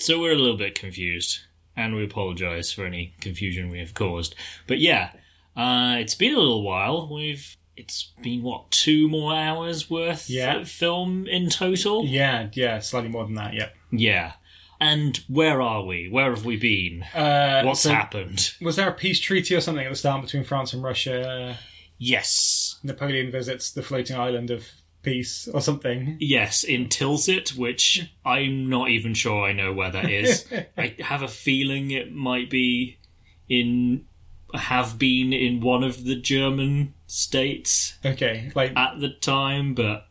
[0.00, 1.38] so we're a little bit confused,
[1.76, 4.34] and we apologise for any confusion we have caused.
[4.66, 5.12] But yeah,
[5.56, 7.08] uh, it's been a little while.
[7.14, 10.56] We've it's been what two more hours worth Yeah.
[10.56, 12.04] of film in total.
[12.06, 13.74] Yeah, yeah, slightly more than that, yep.
[13.90, 14.32] Yeah.
[14.80, 16.08] And where are we?
[16.08, 17.02] Where have we been?
[17.14, 18.52] Uh, What's so happened?
[18.60, 21.56] Was there a peace treaty or something at the start between France and Russia?
[21.98, 22.80] Yes.
[22.82, 24.66] Napoleon visits the floating island of
[25.02, 26.16] peace or something.
[26.20, 30.46] Yes, in Tilsit, which I'm not even sure I know where that is.
[30.76, 32.98] I have a feeling it might be
[33.48, 34.04] in
[34.54, 40.06] have been in one of the German states Okay, like at the time, but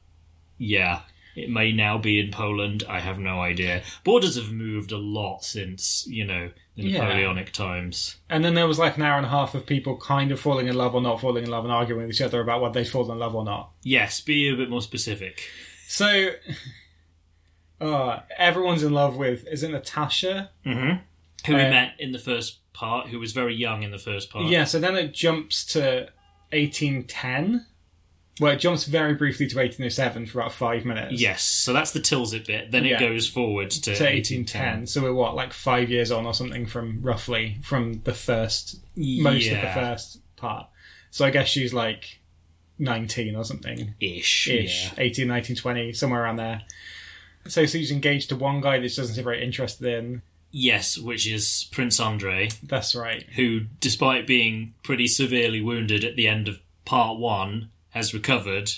[0.57, 1.01] yeah,
[1.35, 2.83] it may now be in Poland.
[2.87, 3.81] I have no idea.
[4.03, 7.01] Borders have moved a lot since, you know, the Yeah.
[7.03, 8.17] Napoleonic times.
[8.29, 10.67] And then there was like an hour and a half of people kind of falling
[10.67, 12.89] in love or not falling in love and arguing with each other about whether they'd
[12.89, 13.71] fallen in love or not.
[13.81, 15.41] Yes, be a bit more specific.
[15.87, 16.29] So,
[17.81, 20.51] uh, everyone's in love with, is it Natasha?
[20.65, 20.97] Mm-hmm.
[21.47, 24.29] Who we Uh, met in the first part, who was very young in the first
[24.29, 24.45] part.
[24.45, 26.09] Yeah, so then it jumps to
[26.51, 27.65] 1810.
[28.39, 31.19] Well, it jumps very briefly to 1807 for about five minutes.
[31.21, 32.71] Yes, so that's the Tilsit bit.
[32.71, 32.95] Then Yeah.
[32.95, 34.87] it goes forward to, To 1810.
[34.87, 39.45] So we're what, like five years on or something from roughly from the first, most
[39.47, 39.73] of the Yeah.
[39.73, 40.67] first part.
[41.11, 42.19] So I guess she's like
[42.79, 43.93] 19 or something.
[43.99, 44.47] ish.
[44.47, 44.93] ish, Yeah.
[44.97, 46.61] 18, 19, 20, somewhere around there.
[47.47, 50.21] So she's engaged to one guy that she doesn't seem very interested in.
[50.51, 53.23] Yes, which is Prince Andre, That's right.
[53.35, 58.71] who, despite being pretty severely wounded at the end of part one, has recovered.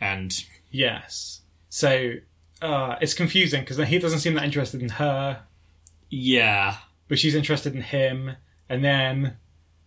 [0.00, 0.32] And
[0.70, 1.40] Yes.
[1.68, 2.14] So
[2.62, 5.42] uh, it's confusing because he doesn't seem that interested in her,
[6.10, 6.76] yeah,
[7.08, 8.36] but she's interested in him.
[8.68, 9.36] And then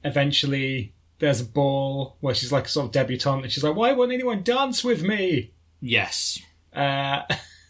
[0.04, 3.92] eventually there's a ball where she's like a sort of debutante and she's like, why
[3.92, 5.52] won't anyone dance with me?
[5.82, 6.40] yes.
[6.74, 7.22] Uh,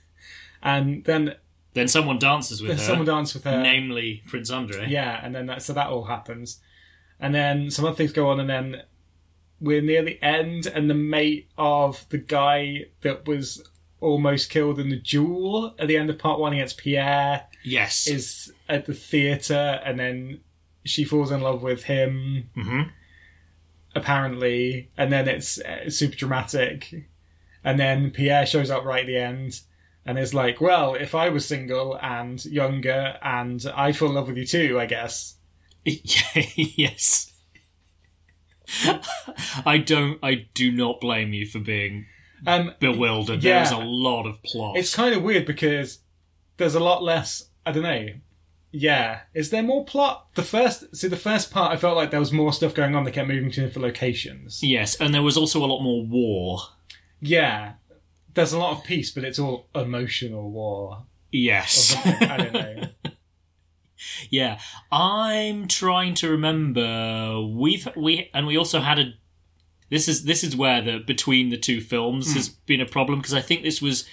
[0.63, 1.35] and then
[1.73, 3.61] Then someone dances with her, someone dances with her.
[3.61, 4.87] namely Prince Andre.
[4.89, 6.59] Yeah, and then that so that all happens,
[7.19, 8.83] and then some other things go on, and then
[9.59, 13.63] we're near the end, and the mate of the guy that was
[14.01, 18.05] almost killed in the duel at the end of part one against Pierre Yes.
[18.07, 20.41] is at the theatre, and then
[20.85, 22.49] she falls in love with him.
[22.55, 22.91] Mhm.
[23.95, 27.05] Apparently, and then it's uh, super dramatic,
[27.63, 29.61] and then Pierre shows up right at the end.
[30.05, 34.27] And is like, well, if I was single and younger and I fall in love
[34.27, 35.35] with you too, I guess.
[35.85, 37.31] yes.
[39.65, 40.19] I don't.
[40.23, 42.05] I do not blame you for being
[42.45, 43.43] Um, bewildered.
[43.43, 43.59] Yeah.
[43.59, 44.77] There's a lot of plot.
[44.77, 45.99] it's kind of weird because
[46.57, 47.49] there's a lot less.
[47.65, 48.07] I don't know.
[48.75, 50.29] Yeah, is there more plot?
[50.33, 53.03] The first, see, the first part, I felt like there was more stuff going on.
[53.03, 54.63] They kept moving to different locations.
[54.63, 56.57] yes, and there was also a lot more war.
[57.21, 57.73] Yeah,
[58.33, 61.05] there's a lot of peace, but it's all emotional war.
[61.31, 61.95] Yes.
[62.05, 62.83] I don't know.
[64.29, 64.59] Yeah,
[64.91, 67.41] I'm trying to remember.
[67.41, 69.13] We've we and we also had a.
[69.89, 72.33] This is this is where the between the two films Hmm.
[72.37, 74.05] has been a problem because I think this was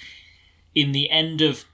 [0.77, 1.65] in the end of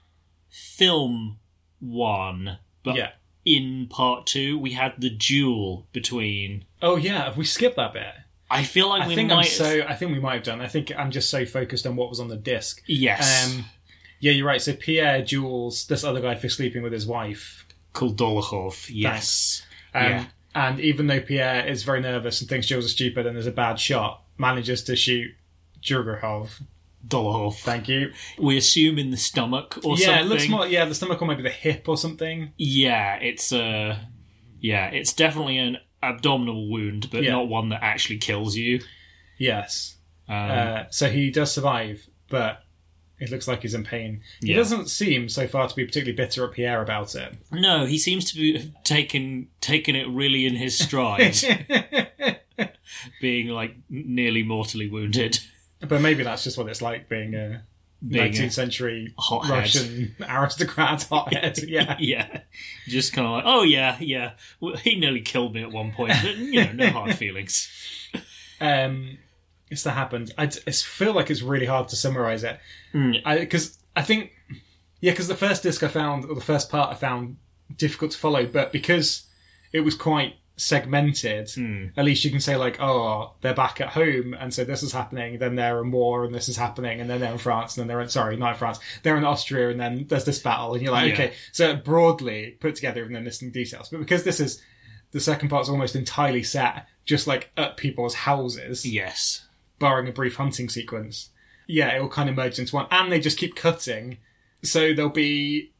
[0.49, 1.37] film
[1.79, 3.11] one, but Yeah.
[3.45, 6.65] in part two we had the duel between.
[6.81, 8.15] Oh yeah, have we skipped that bit?
[8.49, 9.37] I feel like I we think might.
[9.39, 9.81] I'm so.
[9.87, 10.61] I think we might have done.
[10.61, 12.81] I think I'm just so focused on what was on the disc.
[12.87, 13.65] yes, Um,
[14.19, 14.61] yeah, you're right.
[14.61, 17.65] So Pierre Jules, this other guy for sleeping with his wife.
[17.93, 18.89] called Dolokhov.
[18.93, 20.25] Yes, Um, yeah,
[20.55, 23.51] And even though Pierre is very nervous and thinks Jules is stupid and is a
[23.51, 25.31] bad shot, manages to shoot
[25.81, 26.61] Jurgahov.
[27.07, 27.59] Dolokhov.
[27.59, 28.11] Thank you.
[28.39, 30.09] We assume in the stomach or yeah, something.
[30.15, 30.67] Yeah, it looks more.
[30.67, 32.51] Yeah, the stomach or maybe the hip or something.
[32.57, 33.97] Yeah, it's uh
[34.59, 37.31] yeah, it's definitely an abdominal wound, but Yeah.
[37.31, 38.81] not one that actually kills you.
[39.37, 39.95] Yes.
[40.29, 42.63] Um, Uh, so he does survive, but
[43.19, 44.21] it looks like he's in pain.
[44.41, 44.57] He Yeah.
[44.57, 47.33] doesn't seem so far to be particularly bitter at Pierre about it.
[47.51, 51.35] no, he seems to be have taken taken it really in his stride,
[53.21, 55.39] being like nearly mortally wounded.
[55.79, 57.63] but maybe that's just what it's like being a
[58.05, 59.49] 19th century hothead.
[59.59, 61.57] Russian aristocrat hothead.
[61.67, 61.95] Yeah.
[61.99, 62.41] yeah,
[62.87, 64.31] just kind of like, oh yeah, yeah.
[64.59, 67.69] Well, he nearly killed me at one point, but you know, no hard feelings.
[68.61, 69.17] um,
[69.69, 70.33] it's that happened.
[70.37, 72.59] I I feel like it's really hard to summarize it
[72.93, 73.39] Mm.
[73.39, 74.31] because I, think,
[75.01, 77.37] yeah, because the first disc I found or the first part I found
[77.75, 79.25] difficult to follow, but because
[79.73, 81.85] it was quite segmented, hmm.
[81.95, 84.91] at least you can say like, oh, they're back at home, and so this is
[84.91, 85.37] happening.
[85.37, 87.87] Then they're in war, and this is happening, and then they're in France, and then
[87.87, 90.81] they're in sorry, not in France, they're in Austria, and then there's this battle, and
[90.81, 91.13] you're like, Yeah.
[91.13, 94.61] okay, so broadly put together and then listing details, but because this is
[95.11, 99.45] the second part's almost entirely set just like at people's houses Yes,
[99.79, 101.29] barring a brief hunting sequence.
[101.67, 104.17] Yeah, it will kind of merge into one, and they just keep cutting.
[104.63, 105.71] So there'll be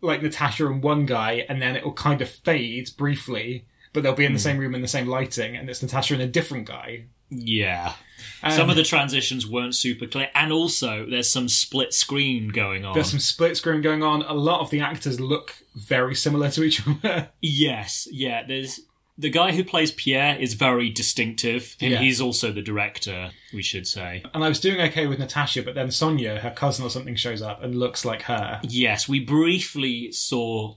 [0.00, 4.14] like Natasha and one guy, and then it will kind of fade briefly, but they'll
[4.14, 6.66] be in the same room in the same lighting, and it's Natasha and a different
[6.66, 7.04] guy.
[7.30, 7.94] yeah.
[8.42, 12.84] Um, Some of the transitions weren't super clear, and also there's some split screen going
[12.84, 12.94] on.
[12.94, 14.22] there's some split screen going on.
[14.22, 17.28] A lot of the actors look very similar to each other.
[17.40, 18.42] Yes, yeah.
[18.46, 18.80] There's
[19.16, 21.98] the guy who plays Pierre is very distinctive, and Yeah.
[21.98, 23.30] he's also the director.
[23.52, 24.22] We should say.
[24.34, 27.42] and I was doing okay with Natasha, but then Sonia, her cousin or something, shows
[27.42, 28.60] up and looks like her.
[28.62, 30.76] Yes, we briefly saw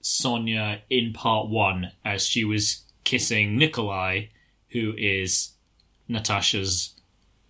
[0.00, 4.26] Sonia in part one as she was kissing Nikolai,
[4.70, 5.50] who is
[6.08, 6.94] Natasha's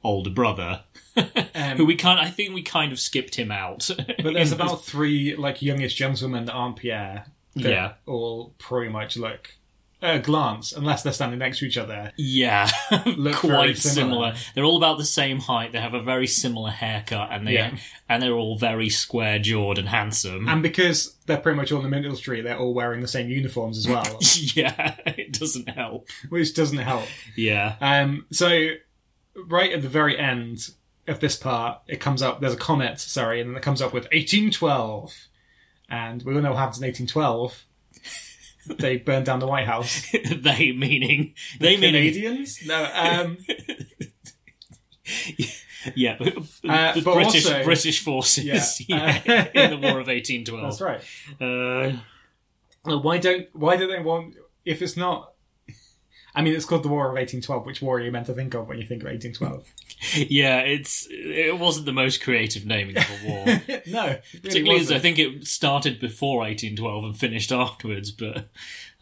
[0.03, 0.83] older brother.
[1.15, 1.23] who
[1.55, 3.91] um, we kind I think we kind of skipped him out.
[4.23, 7.27] But there's about three like youngish gentlemen that aren't Pierre.
[7.57, 7.93] That Yeah.
[8.07, 9.55] all pretty much look
[10.03, 12.13] a glance, unless they're standing next to each other.
[12.17, 12.71] Yeah,
[13.07, 14.33] Look very quite similar.
[14.33, 14.35] similar.
[14.55, 15.73] They're all about the same height.
[15.73, 17.77] They have a very similar haircut, and they Yeah.
[18.09, 20.49] and they're all very square jawed and handsome.
[20.49, 23.77] And because they're pretty much all in the street, they're all wearing the same uniforms
[23.79, 24.19] as well,
[24.55, 26.09] yeah, it doesn't help.
[26.29, 27.07] which doesn't help.
[27.37, 28.71] Yeah, Um, so
[29.37, 30.71] right at the very end
[31.07, 32.41] of this part, it comes up.
[32.41, 35.29] There's a comet, sorry, and then it comes up with 1812,
[35.89, 37.65] and we all know what happens in 1812.
[38.67, 40.07] They burned down the White House.
[40.37, 42.59] they meaning they meaning Canadians?
[42.67, 42.89] No.
[42.95, 43.39] Um,
[45.95, 46.17] yeah,
[46.69, 49.21] Uh, the British also- British forces Yeah.
[49.27, 50.65] yeah, in the War of eighteen twelve.
[50.65, 51.01] that's right.
[51.41, 51.93] Uh,
[52.85, 54.35] why don't why do they want
[54.65, 55.33] if it's not?
[56.35, 57.67] I mean, it's called the War of 1812.
[57.67, 59.65] Which war are you meant to think of when you think of 1812?
[60.15, 63.45] Yeah, it's it wasn't the most creative naming of a war.
[63.47, 68.49] no, it really Particularly as I think it started before 1812 and finished afterwards, but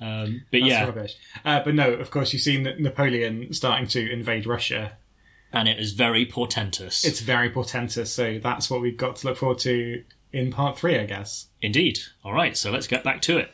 [0.01, 1.17] um, but That's yeah, rubbish.
[1.45, 4.97] Uh, but no, of course, you've seen Napoleon starting to invade Russia.
[5.53, 7.05] and it is very portentous.
[7.05, 10.99] It's very portentous, so that's what we've got to look forward to in part three,
[10.99, 11.47] I guess.
[11.63, 12.01] Indeed.
[12.25, 13.51] All right, so let's get back to it.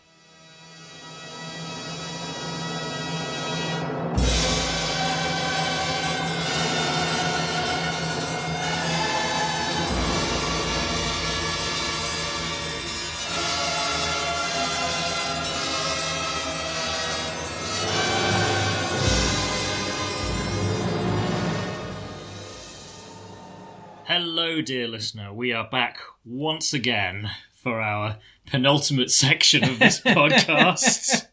[24.54, 25.34] Hello, dear listener.
[25.34, 31.26] We are back once again for our penultimate section of this podcast.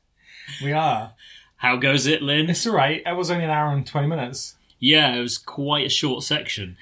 [0.64, 1.14] We are.
[1.58, 2.50] How goes it, Lynn?
[2.50, 3.04] It's all right.
[3.06, 6.78] It was only an hour and twenty minutes, Yeah, it was quite a short section.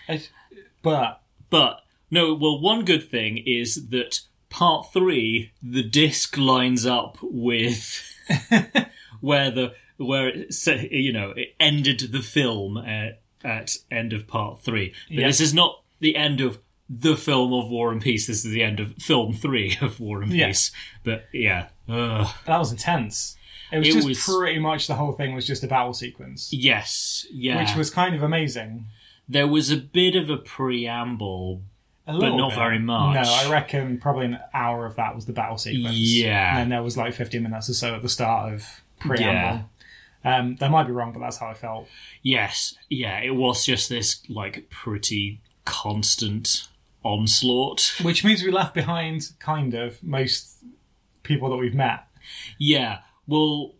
[0.81, 1.19] but
[1.49, 8.15] But, no, well, one good thing is that part three, the disc lines up with
[9.19, 14.25] where the where it sa- you know it ended the film at, at end of
[14.25, 14.93] part three.
[15.09, 15.27] But Yeah.
[15.27, 18.25] this is not the end of the film of War and Peace.
[18.27, 20.31] This is the end of film three of War and.
[20.31, 20.71] Peace.
[21.03, 22.27] But yeah, Ugh.
[22.45, 23.35] that was intense.
[23.71, 26.51] It was It just was- pretty much the whole thing was just a battle sequence,
[26.51, 27.61] yes, yeah.
[27.61, 28.85] which was kind of amazing.
[29.27, 31.61] there was a bit of a preamble,
[32.07, 32.55] A little not bit.
[32.57, 33.13] very much.
[33.15, 35.95] No, I reckon probably an hour of that was the battle sequence.
[35.95, 36.49] Yeah.
[36.49, 38.65] And then there was like 15 minutes or so at the start of
[38.99, 39.23] preamble.
[39.25, 39.61] Yeah.
[40.25, 41.87] Um, that might be wrong, but that's how I felt.
[42.23, 46.67] Yes, yeah, it was just this like pretty constant
[47.03, 47.95] onslaught.
[48.01, 50.57] Which means we left behind, kind of, most
[51.23, 52.07] people that we've met.
[52.57, 53.75] Yeah, well,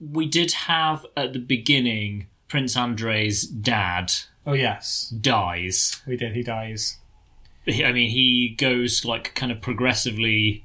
[0.00, 4.12] we did have at the beginning Prince Andrei's dad
[4.46, 6.02] Oh, yes, dies.
[6.06, 6.34] we did.
[6.34, 6.98] He dies.
[7.66, 10.64] I mean, he goes like kind of progressively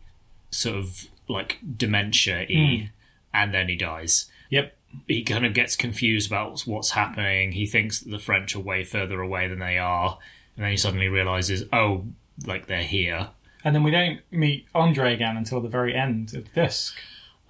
[0.52, 2.86] sort of like dementia y, hmm.
[3.34, 4.30] and then he dies.
[4.50, 4.76] Yep.
[5.08, 7.54] He kind of gets confused about what's happening.
[7.54, 10.18] He thinks that the French are way further away than they are,
[10.60, 12.04] and then he suddenly realizes, oh,
[12.46, 13.30] like they're here.
[13.64, 16.98] And then we don't meet Andre again until the very end of the disc.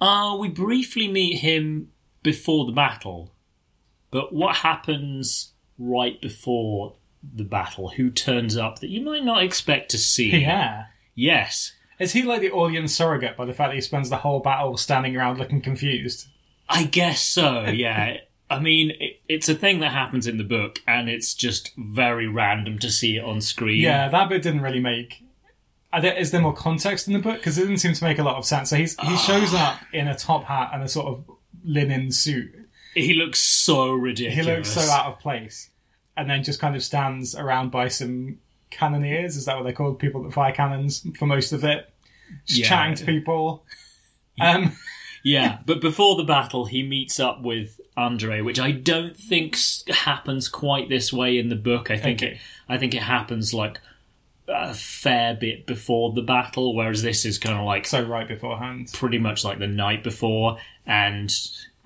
[0.00, 1.90] Uh, we briefly meet him
[2.22, 3.32] before the battle,
[4.12, 9.90] but what happens right before the battle who turns up that you might not expect
[9.90, 10.30] to see.
[10.42, 10.84] Yeah.
[11.16, 11.72] Yes.
[11.98, 14.76] Is he like the audience surrogate by the fact that he spends the whole battle
[14.76, 16.28] standing around looking confused?
[16.68, 18.18] I guess so, yeah.
[18.50, 22.26] I mean, it, it's a thing that happens in the book, and it's just very
[22.26, 23.80] random to see it on screen.
[23.80, 25.22] Yeah, that bit didn't really make.
[26.00, 27.36] There, is there more context in the book?
[27.38, 28.70] Because it didn't seem to make a lot of sense.
[28.70, 31.24] So he's, he shows up in a top hat and a sort of
[31.64, 32.52] linen suit.
[32.94, 34.46] He looks so ridiculous.
[34.46, 35.70] He looks so out of place.
[36.16, 38.38] And then just kind of stands around by some
[38.70, 39.36] cannoneers.
[39.36, 39.98] Is that what they're called?
[39.98, 41.88] People that fire cannons for most of it.
[42.46, 42.68] Just Yeah.
[42.68, 43.64] chatting to people.
[44.40, 44.76] Um,
[45.22, 49.56] Yeah, but before the battle, he meets up with Andre, which I don't think
[49.88, 51.90] happens quite this way in the book.
[51.90, 52.32] I think Okay.
[52.32, 53.80] it, I think it happens like
[54.48, 58.90] a fair bit before the battle, whereas this is kind of like so right beforehand.
[58.92, 61.32] pretty much like the night before, and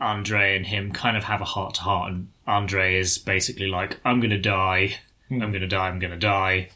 [0.00, 4.00] Andre and him kind of have a heart to heart, and Andre is basically like,
[4.04, 4.96] "I'm gonna die,
[5.28, 5.42] hmm.
[5.42, 6.68] I'm gonna die, I'm gonna die,"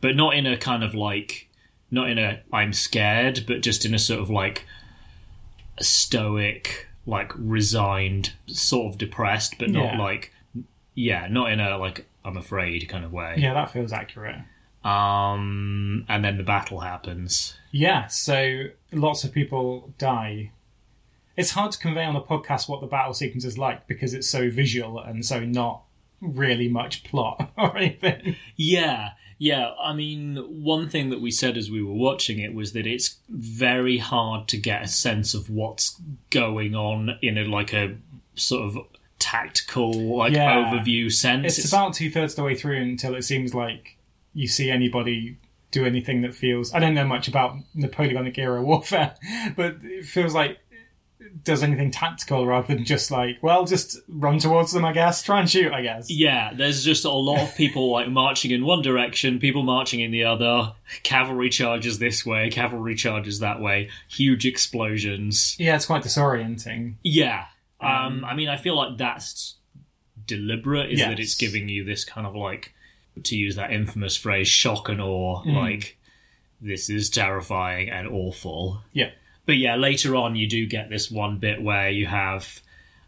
[0.00, 1.48] but not in a kind of like,
[1.90, 4.64] not in a I'm scared, but just in a sort of like
[5.80, 9.98] stoic, like resigned, sort of depressed, but not Yeah.
[9.98, 10.32] like,
[10.94, 13.34] yeah, not in a like I'm afraid kind of way.
[13.38, 14.36] Yeah, that feels accurate.
[14.84, 17.56] Um, and then the battle happens.
[17.70, 20.52] Yeah, so lots of people die.
[21.36, 24.28] It's hard to convey on a podcast what the battle sequence is like because it's
[24.28, 25.82] so visual and so not
[26.20, 28.36] really much plot or anything.
[28.56, 29.10] Yeah,
[29.42, 29.72] yeah.
[29.82, 33.16] I mean, one thing that we said as we were watching it was that it's
[33.28, 37.96] very hard to get a sense of what's going on in a like a
[38.36, 38.78] sort of
[39.18, 40.64] tactical like Yeah.
[40.72, 41.58] overview sense.
[41.58, 43.96] It's about two thirds of the way through until it seems like
[44.34, 45.36] you see anybody
[45.70, 46.74] do anything that feels.
[46.74, 49.14] I don't know much about Napoleonic era warfare,
[49.56, 50.58] but it feels like
[51.44, 55.22] does anything tactical rather than just like, well, just run towards them, I guess.
[55.22, 56.10] Try and shoot, I guess.
[56.10, 60.10] yeah, there's just a lot of people like marching in one direction, people marching in
[60.10, 65.56] the other, cavalry charges this way, cavalry charges that way, huge explosions.
[65.58, 66.94] Yeah, it's quite disorienting.
[67.02, 67.44] Yeah.
[67.80, 69.56] Um, I mean, I feel like that's
[70.26, 72.74] deliberate, is that it's giving you this kind of like,
[73.22, 75.54] to use that infamous phrase, shock and awe, Mm.
[75.56, 75.96] like,
[76.60, 78.82] this is terrifying and awful.
[78.92, 79.10] Yeah.
[79.50, 82.60] But yeah, later on, you do get this one bit where you have,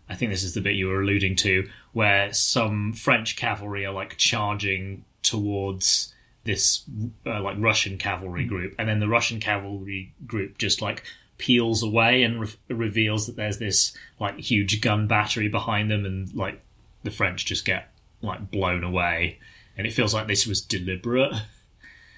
[0.08, 3.92] I think this is the bit you were alluding to, where some French cavalry are
[3.92, 6.12] like charging towards
[6.42, 6.82] this
[7.24, 11.04] uh, like Russian cavalry group, and then the Russian cavalry group just like
[11.38, 16.34] peels away and re- reveals that there's this like huge gun battery behind them, and
[16.34, 16.60] like
[17.04, 17.88] the French just get
[18.20, 19.38] like blown away,
[19.78, 21.32] and it feels like this was deliberate.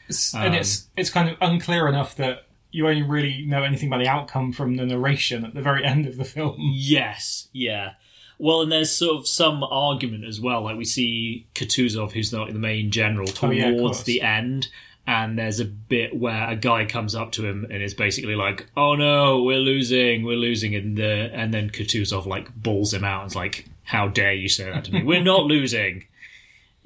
[0.09, 3.89] It's- Um, and it's it's kind of unclear enough that you only really know anything
[3.89, 6.57] about the outcome from the narration at the very end of the film.
[6.59, 7.93] Yes, yeah.
[8.37, 10.63] Well, and there's sort of some argument as well.
[10.63, 14.69] Like we see Kutuzov, who's not the main general, Oh, yeah, towards the end,
[15.07, 18.67] and there's a bit where a guy comes up to him and is basically like,
[18.77, 23.23] "Oh no, we're losing, we're losing," and the and then Kutuzov like balls him out
[23.23, 25.05] and is like, "How dare you say that to me?
[25.05, 26.07] we're not losing.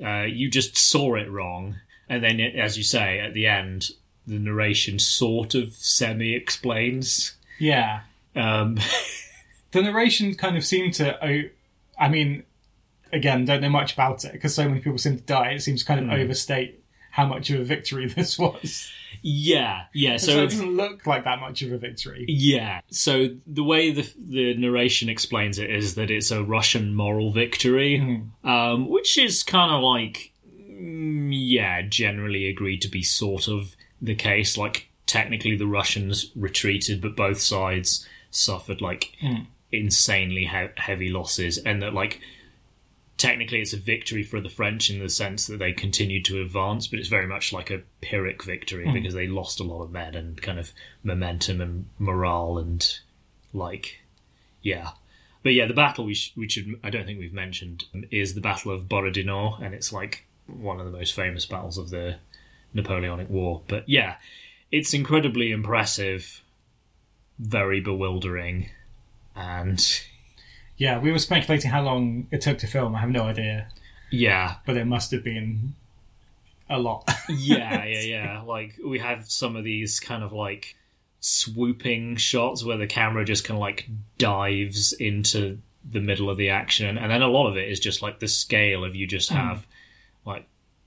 [0.04, 1.76] Uh, you just saw it wrong."
[2.10, 3.90] And then, as you say, at the end,
[4.28, 7.34] the narration sort of semi explains.
[7.58, 8.00] Yeah,
[8.36, 8.78] Um,
[9.72, 11.24] the narration kind of seemed to.
[11.26, 11.42] Oh,
[11.98, 12.44] I mean,
[13.12, 15.50] again, don't know much about it because so many people seem to die.
[15.52, 16.12] It seems to kind of Hmm.
[16.12, 18.88] overstate how much of a victory this was.
[19.22, 20.16] yeah, yeah.
[20.18, 22.24] So, So it doesn't look like that much of a victory.
[22.28, 22.80] Yeah.
[22.90, 28.22] So the way the the narration explains it is that it's a Russian moral victory,
[28.44, 30.30] um, which is kind of like,
[30.70, 34.56] mm, yeah, generally agreed to be sort of the case.
[34.56, 39.12] Like technically, the Russians retreated, but both sides suffered like
[39.72, 42.20] insanely he- heavy losses, and that like.
[43.16, 46.86] Technically, it's a victory for the French in the sense that they continued to advance,
[46.86, 50.14] but it's very much like a Pyrrhic victory because they lost a lot of men
[50.14, 50.72] and kind of
[51.02, 53.00] momentum and morale and
[53.52, 54.02] like
[54.62, 54.90] yeah
[55.42, 58.34] but yeah the battle we, sh- we should i don't think we've mentioned um, is
[58.34, 62.16] the battle of borodino and it's like one of the most famous battles of the
[62.78, 63.62] napoleonic war.
[63.68, 64.16] But yeah
[64.70, 66.42] it's incredibly impressive
[67.38, 68.68] very bewildering
[69.34, 70.02] and
[70.76, 72.94] Yeah, we were speculating how long it took to film.
[72.94, 73.68] I have no idea,
[74.10, 74.56] yeah.
[74.66, 75.74] But it must have been
[76.68, 77.08] a lot.
[77.28, 78.42] yeah yeah yeah.
[78.42, 80.76] Like we have some of these kind of like
[81.20, 85.58] swooping shots where the camera just kind of like dives into
[85.90, 88.28] the middle of the action and then a lot of it is just like the
[88.28, 89.36] scale of you just hmm.
[89.36, 89.66] have like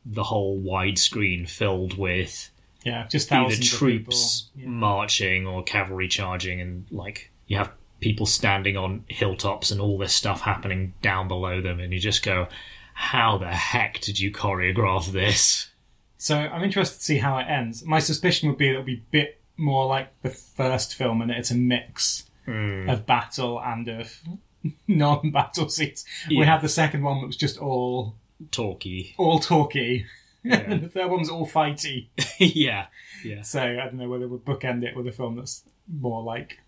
[0.06, 2.50] the whole widescreen filled with
[2.84, 4.72] yeah, just either thousands troops of people.
[4.72, 10.14] marching or cavalry charging and like you have people standing on hilltops and all this
[10.14, 12.48] stuff happening down below them and you just go
[12.94, 15.70] how the heck did you choreograph this?
[16.18, 17.84] So I'm interested to see how it ends.
[17.84, 21.32] My suspicion would be that it'll be a bit more like the first film, and
[21.32, 22.88] it's a mix hmm.
[22.88, 24.22] of battle and of
[24.88, 26.06] non-battle scenes.
[26.30, 26.46] We Yeah.
[26.46, 28.16] had the second one that was just all
[28.50, 29.14] Talky.
[29.18, 30.06] all talky,
[30.44, 32.08] and the third one's all fighty.
[32.40, 32.88] yeah.
[33.24, 33.42] Yeah.
[33.44, 36.60] So I don't know whether we'll bookend it with a film that's more like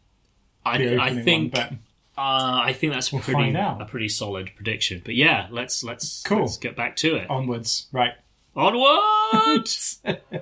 [0.65, 1.79] I, I think one.
[2.17, 5.01] uh, I think that's We'll pretty a pretty solid prediction.
[5.03, 6.41] But yeah, let's let's Cool.
[6.41, 7.29] let's get back to it.
[7.29, 8.13] Onwards, right?
[8.55, 9.67] Onward!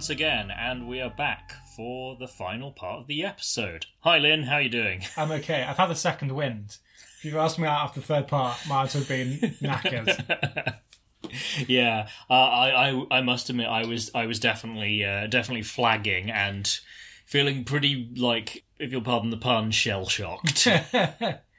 [0.00, 3.84] once again, and we are back for the final part of the episode.
[3.98, 4.44] Hi, Lynn.
[4.44, 5.02] How are you doing?
[5.14, 5.62] I'm okay.
[5.62, 6.78] I've had a second wind.
[7.18, 10.78] If you've asked me out after the third part, would have been knackered.
[11.68, 16.30] yeah, uh, I, I I must admit, I was I was definitely uh, definitely flagging
[16.30, 16.66] and
[17.26, 20.66] feeling pretty like, if you'll pardon the pun, shell shocked.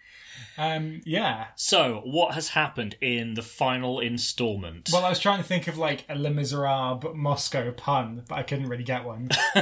[0.62, 1.48] um, yeah.
[1.56, 4.90] so, what has happened in the final instalment?
[4.94, 8.44] Well, I was trying to think of like a Les Miserables Moscow pun, but I
[8.44, 9.30] couldn't really get one.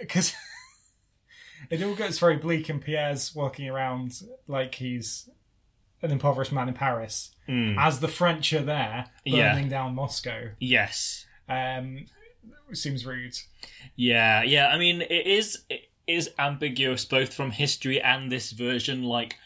[0.00, 0.34] Because
[1.70, 5.28] it all gets very bleak, and Pierre's walking around like he's
[6.02, 9.52] an impoverished man in Paris, as the French are there Yeah.
[9.52, 10.50] burning down Moscow.
[10.60, 12.06] yes, Um,
[12.72, 13.34] seems rude.
[13.96, 14.68] Yeah, yeah.
[14.68, 19.02] I mean, it is it is ambiguous both from history and this version.
[19.04, 19.36] Like,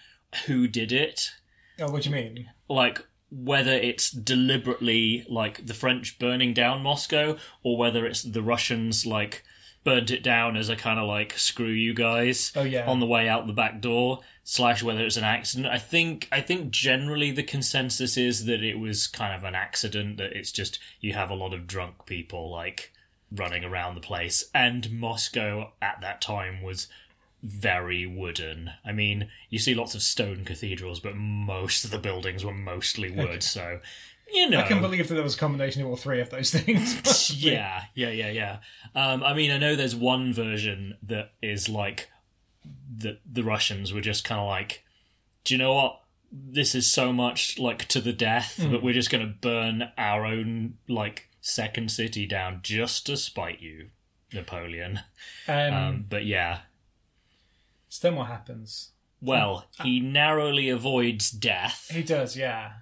[0.47, 1.32] who did it?
[1.80, 2.51] Oh, what do you mean?
[2.68, 9.05] Like, whether it's deliberately like the French burning down Moscow, or whether it's the Russians
[9.07, 9.43] like
[9.82, 12.87] burnt it down as a kind of like screw you guys Oh, yeah.
[12.87, 16.41] on the way out the back door slash whether it's an accident i think i
[16.41, 20.78] think generally the consensus is that it was kind of an accident that it's just
[21.01, 22.93] you have a lot of drunk people like
[23.30, 26.89] running around the place and moscow at that time was
[27.47, 32.42] very wooden i mean you see lots of stone cathedrals but most of the buildings
[32.45, 33.78] were mostly wood so
[34.32, 36.51] you know I can believe that there was a combination of all three of those
[36.55, 37.30] things.
[37.45, 38.57] yeah, yeah, yeah, yeah.
[38.95, 42.09] Um, I mean, I know there's one version that is like
[42.90, 44.82] the the Russians were just kind of like,
[45.45, 46.01] do you know what?
[46.32, 48.72] This is so much like to the death, Hmm.
[48.72, 53.61] but we're just going to burn our own like second city down just to spite
[53.61, 53.90] you,
[54.32, 55.01] Napoleon.
[55.47, 56.61] Um, Um, but yeah,
[57.95, 58.90] so then what happens?
[59.20, 61.88] well, he narrowly avoids death.
[61.90, 62.72] He does, yeah.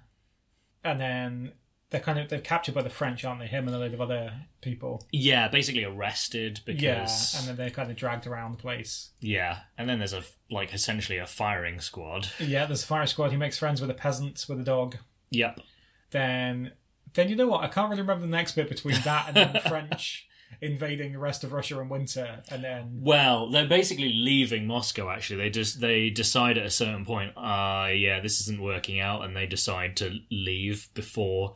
[0.83, 1.51] And then
[1.89, 3.47] they're kind of they're captured by the French, aren't they?
[3.47, 5.05] Him and a load of other people.
[5.11, 9.11] Yeah, basically arrested because Yeah, and then they're kind of dragged around the place.
[9.19, 12.29] yeah, and then there's a like essentially a firing squad.
[12.39, 13.29] Yeah, there's a fire squad.
[13.31, 14.97] He makes friends with a peasant with a dog.
[15.29, 15.59] Yep.
[16.09, 16.71] Then,
[17.13, 17.63] then you know what?
[17.63, 20.27] I can't really remember the next bit between that and then the French
[20.61, 25.09] invading the rest of Russia in winter, and then Well, they're basically leaving Moscow.
[25.09, 29.23] Actually, they just they decide at a certain point, uh yeah, this isn't working out,
[29.23, 31.53] and they decide to leave before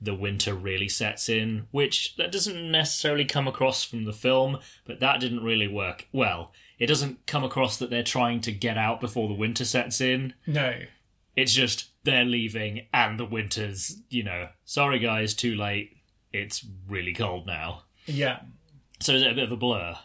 [0.00, 1.66] the winter really sets in.
[1.70, 6.08] Which that doesn't necessarily come across from the film, but that didn't really work.
[6.12, 10.00] Well, it doesn't come across that they're trying to get out before the winter sets
[10.00, 10.34] in.
[10.46, 10.80] no,
[11.36, 15.96] It's just they're leaving, and the winter's, you know, sorry guys, too late.
[16.32, 17.83] It's really cold now.
[18.06, 18.40] Yeah,
[19.00, 19.96] So is it a bit of a blur?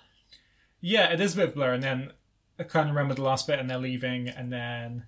[0.82, 1.74] yeah, it is a bit of a blur.
[1.74, 2.12] And then
[2.58, 5.06] I can't remember the last bit, and they're leaving, and then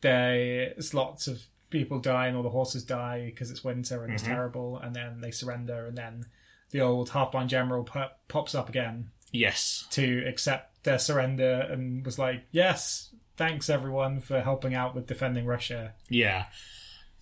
[0.00, 4.22] there's lots of people die, and all the horses die because it's winter and it's
[4.22, 4.32] mm-hmm.
[4.32, 6.26] terrible, and then they surrender, and then
[6.70, 9.86] the old half-blind general pop- pops up again Yes.
[9.90, 15.46] to accept their surrender and was like, "Yes, thanks everyone for helping out with defending
[15.46, 16.46] Russia." Yeah.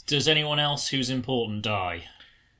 [0.06, 2.04] Does anyone else who's important die?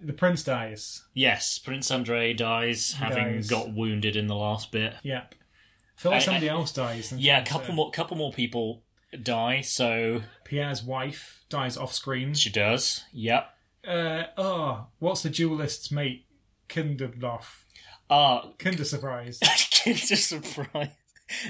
[0.04, 1.04] The prince dies.
[1.14, 3.48] Yes, Prince Andrei dies, having dies.
[3.48, 4.94] got wounded in the last bit.
[5.02, 5.34] Yep.
[5.34, 7.12] I feel like I- somebody else dies.
[7.12, 8.82] Yeah, a couple more, couple more people
[9.22, 9.60] die.
[9.60, 12.34] So Pierre's wife dies off screen.
[12.34, 13.04] she does.
[13.12, 13.48] Yep.
[13.86, 16.26] Uh, oh, what's the duelist's mate?
[16.68, 17.64] Kinderloff.
[18.10, 19.38] Ah, Kinder surprise.
[19.70, 20.90] kids are surprised.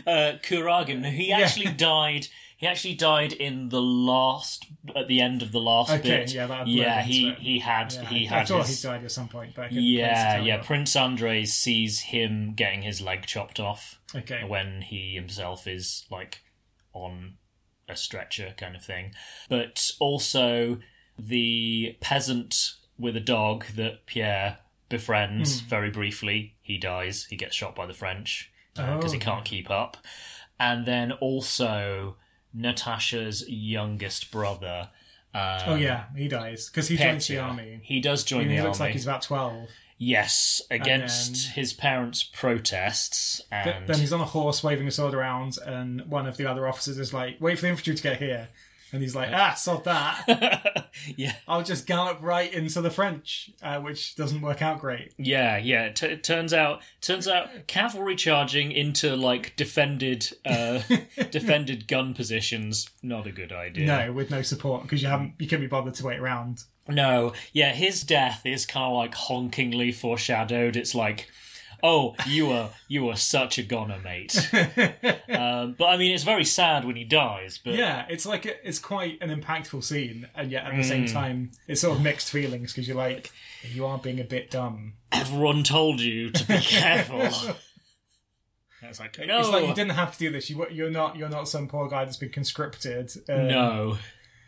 [0.06, 2.28] Uh, Kuragin, he actually died.
[2.62, 6.32] He actually died in the last, at the end of the last Okay, bit.
[6.32, 7.02] yeah, that yeah.
[7.02, 7.38] He it.
[7.40, 9.82] he had Yeah, he I had thought his, he died at some point, I couldn't
[9.82, 10.56] Yeah, yeah.
[10.58, 10.64] time.
[10.64, 14.44] Prince Andrei sees him getting his leg chopped off Okay.
[14.44, 16.42] when he himself is like
[16.92, 17.34] on
[17.88, 19.12] a stretcher kind of thing.
[19.48, 20.78] But also
[21.18, 24.58] the peasant with a dog that Pierre
[24.88, 25.66] befriends Hmm.
[25.68, 26.54] very briefly.
[26.60, 27.24] He dies.
[27.28, 29.20] He gets shot by the French because he Oh.
[29.20, 29.96] can't keep up.
[30.60, 32.18] And then also
[32.54, 34.90] Natasha's youngest brother.
[35.34, 37.80] Um, Oh yeah, he dies because he joins the army.
[37.82, 38.60] He does join the he army.
[38.60, 39.68] He looks like he's about twelve.
[39.98, 43.40] yes, against then- his parents' protests.
[43.50, 46.68] And Then he's on a horse waving a sword around, and one of the other
[46.68, 48.48] officers is like, "Wait for the infantry to get here,"
[48.92, 50.90] and he's like, "Ah, sod that!
[51.16, 55.14] yeah, I'll just gallop right into the French," uh, which doesn't work out great.
[55.16, 55.86] Yeah, yeah.
[55.86, 60.80] It, t- it turns out, turns out, cavalry charging into like defended, uh,
[61.30, 63.86] defended gun positions, not a good idea.
[63.86, 66.64] No, with no support because you haven't, you couldn't be bothered to wait around.
[66.88, 67.32] no.
[67.52, 70.76] Yeah, his death is kind of like honkingly foreshadowed.
[70.76, 71.28] It's like,
[71.82, 74.36] oh, you were, you were such a goner, mate.
[75.30, 77.58] um, but I mean, it's very sad when he dies.
[77.62, 80.88] But Yeah, it's like a, it's quite an impactful scene, and yet at the Mm.
[80.88, 83.30] same time, it's sort of mixed feelings because you're like,
[83.72, 84.94] you are being a bit dumb.
[85.10, 87.28] everyone told you to be careful.
[88.84, 90.50] It's like, no, It's like you didn't have to do this.
[90.50, 93.12] You you're not you're not some poor guy that's been conscripted.
[93.28, 93.98] Um, no.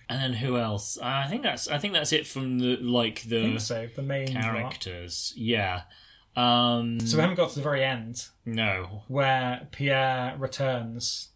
[0.08, 0.98] And then who else?
[1.00, 3.86] I think that's I think that's it from the like the so.
[3.94, 4.42] The main lot.
[4.42, 5.32] characters.
[5.36, 5.82] Yeah.
[6.36, 9.04] Um So we haven't got to the very end no.
[9.08, 11.30] where Pierre returns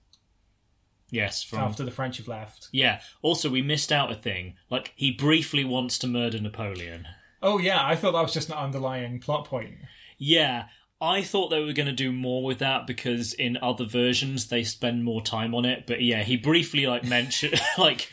[1.10, 2.68] Yes, from after the French have left.
[2.70, 3.00] Yeah.
[3.22, 4.56] Also we missed out a thing.
[4.70, 7.06] Like he briefly wants to murder Napoleon.
[7.42, 9.76] Oh yeah, I thought that was just an underlying plot point.
[10.18, 10.64] Yeah.
[11.00, 14.64] I thought they were going to do more with that because in other versions they
[14.64, 15.86] spend more time on it.
[15.86, 18.10] But yeah, he briefly like mentioned like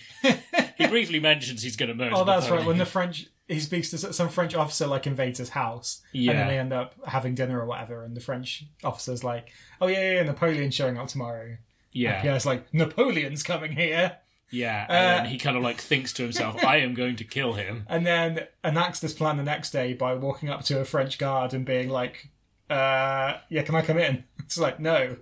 [0.78, 2.16] he briefly mentions he's going to murder.
[2.16, 2.66] Oh, that's right.
[2.66, 6.48] When the French he speaks to some French officer like invades his house, and then
[6.48, 10.12] they end up having dinner or whatever, and the French officer's like, "Oh yeah, yeah,
[10.14, 11.58] yeah Napoleon's showing up tomorrow."
[11.92, 14.18] yeah, it's like, "Napoleon's coming here,"
[14.52, 17.24] yeah, and Uh, then he kind of like thinks to himself, "I am going to
[17.24, 20.86] kill him." and then enacts this plan the next day by walking up to a
[20.86, 22.30] French guard and being like,
[22.70, 25.18] uh, "Yeah, can I come in?" It's like, "No,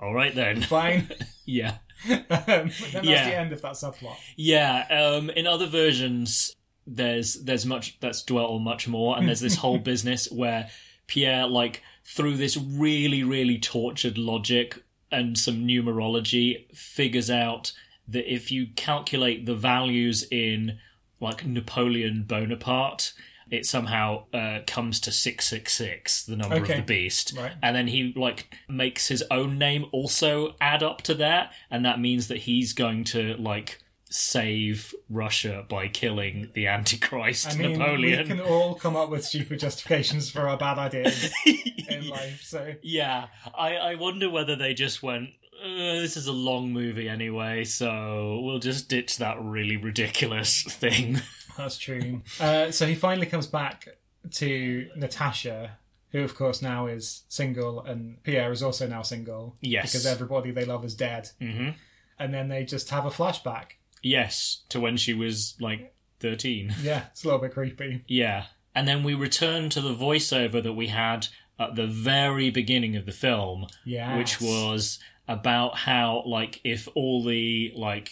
[0.00, 0.60] All right then.
[0.76, 1.08] fine."
[1.46, 1.76] Yeah.
[2.08, 3.28] um, then that's Yeah.
[3.30, 4.16] the end of that subplot.
[4.36, 6.54] Yeah, um, in other versions,
[6.88, 10.70] there's there's much that's dwelt on much more, and there's this whole business where
[11.06, 14.82] Pierre, like through this really really tortured logic
[15.12, 17.72] and some numerology, figures out
[18.08, 20.78] that if you calculate the values in
[21.20, 23.12] like Napoleon Bonaparte.
[23.50, 26.74] It somehow uh, comes to six six six, the number Okay.
[26.74, 27.52] of the beast, Right.
[27.62, 31.98] and then he like makes his own name also add up to that, and that
[31.98, 33.78] means that he's going to like
[34.10, 38.22] save Russia by killing the Antichrist I mean, Napoleon.
[38.22, 41.32] we can all come up with stupid justifications for our bad ideas
[41.88, 42.42] in life.
[42.42, 45.30] So yeah, I, I wonder whether they just went.
[45.62, 45.66] Uh,
[46.00, 51.20] this is a long movie anyway, so we'll just ditch that really ridiculous thing.
[51.58, 52.22] That's true.
[52.40, 53.88] Uh, so he finally comes back
[54.34, 55.78] to Natasha,
[56.12, 59.56] who of course now is single, and Pierre is also now single.
[59.60, 59.90] Yes.
[59.92, 61.30] Because everybody they love is dead.
[61.40, 61.74] Mhm.
[62.20, 63.72] And then they just have a flashback.
[64.02, 66.74] Yes, to when she was like thirteen.
[66.82, 68.04] Yeah, it's a little bit creepy.
[68.08, 68.46] Yeah.
[68.74, 71.26] And then we return to the voiceover that we had
[71.58, 74.16] at the very beginning of the film, Yes.
[74.16, 78.10] which was about how, like, if all the, like,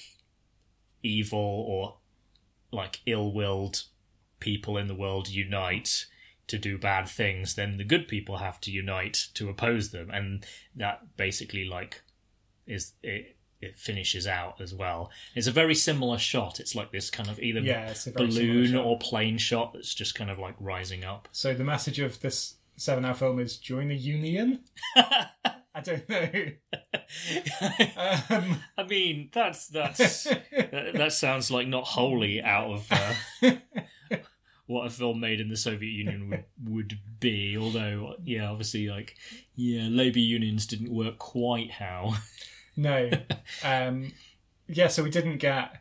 [1.02, 1.96] evil or,
[2.72, 3.84] like, ill willed
[4.40, 6.06] people in the world unite
[6.48, 10.10] to do bad things, then the good people have to unite to oppose them.
[10.10, 12.02] And that basically, like,
[12.66, 12.92] is.
[13.02, 13.35] It,
[13.66, 15.10] it finishes out as well.
[15.34, 16.60] It's a very similar shot.
[16.60, 19.72] It's like this kind of either Yeah, it's a very similar balloon or plane shot
[19.74, 21.28] that's just kind of like rising up.
[21.32, 24.60] So the message of this seven-hour film is join the union.
[25.76, 26.30] I don't know.
[28.30, 33.56] Um, I mean, that's that's that, that sounds like not wholly out of uh,
[34.66, 37.58] what a film made in the Soviet Union would would be.
[37.58, 39.16] Although, yeah, obviously, like,
[39.54, 42.14] yeah, labor unions didn't work quite how.
[42.76, 43.10] No.
[43.64, 44.12] Um,
[44.68, 45.80] yeah, so we didn't get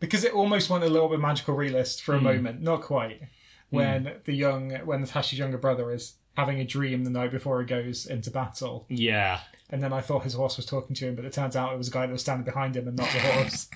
[0.00, 3.22] because it almost went a little bit magical realist for a moment, not quite.
[3.70, 7.66] When the young, when Natasha's younger brother is having a dream the night before he
[7.66, 9.40] goes into battle, Yeah,
[9.70, 11.78] and then I thought his horse was talking to him, but it turns out it
[11.78, 13.68] was a guy that was standing behind him and not the horse.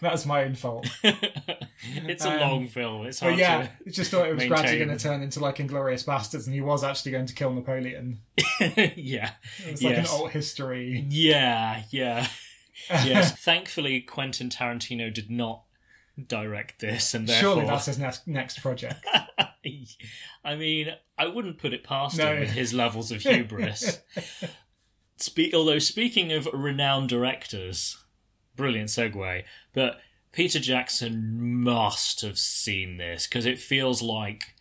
[0.00, 0.86] That was my own fault.
[1.02, 3.06] it's a Um, long film.
[3.06, 3.90] It's But yeah, to.
[3.90, 6.84] Just thought it was gradually going to turn into like Inglourious Basterds, and he was
[6.84, 8.20] actually going to kill Napoleon.
[8.96, 9.32] yeah,
[9.66, 10.08] It's like Yes.
[10.12, 11.04] an alt history.
[11.08, 12.28] yeah, yeah,
[12.90, 13.36] yes.
[13.44, 15.62] Thankfully, Quentin Tarantino did not
[16.28, 19.04] direct this, and therefore, Surely that's his next next project.
[20.44, 22.32] I mean, I wouldn't put it past No.
[22.34, 24.00] him with his levels of hubris.
[25.16, 27.98] Spe- although, speaking of renowned directors,
[28.58, 30.00] brilliant segue, but
[30.32, 34.54] Peter Jackson must have seen this because it feels like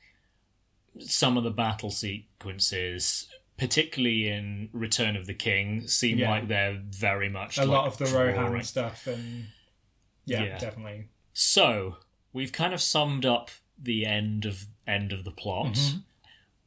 [0.99, 3.27] some of the battle sequences,
[3.57, 6.29] particularly in Return of the King, seem Yeah.
[6.29, 9.47] like they're very much a like lot of the Rohan stuff, and
[10.25, 10.57] yeah, Yeah.
[10.57, 11.09] definitely.
[11.33, 11.97] So
[12.33, 15.73] we've kind of summed up the end of end of the plot.
[15.73, 15.97] Mm-hmm.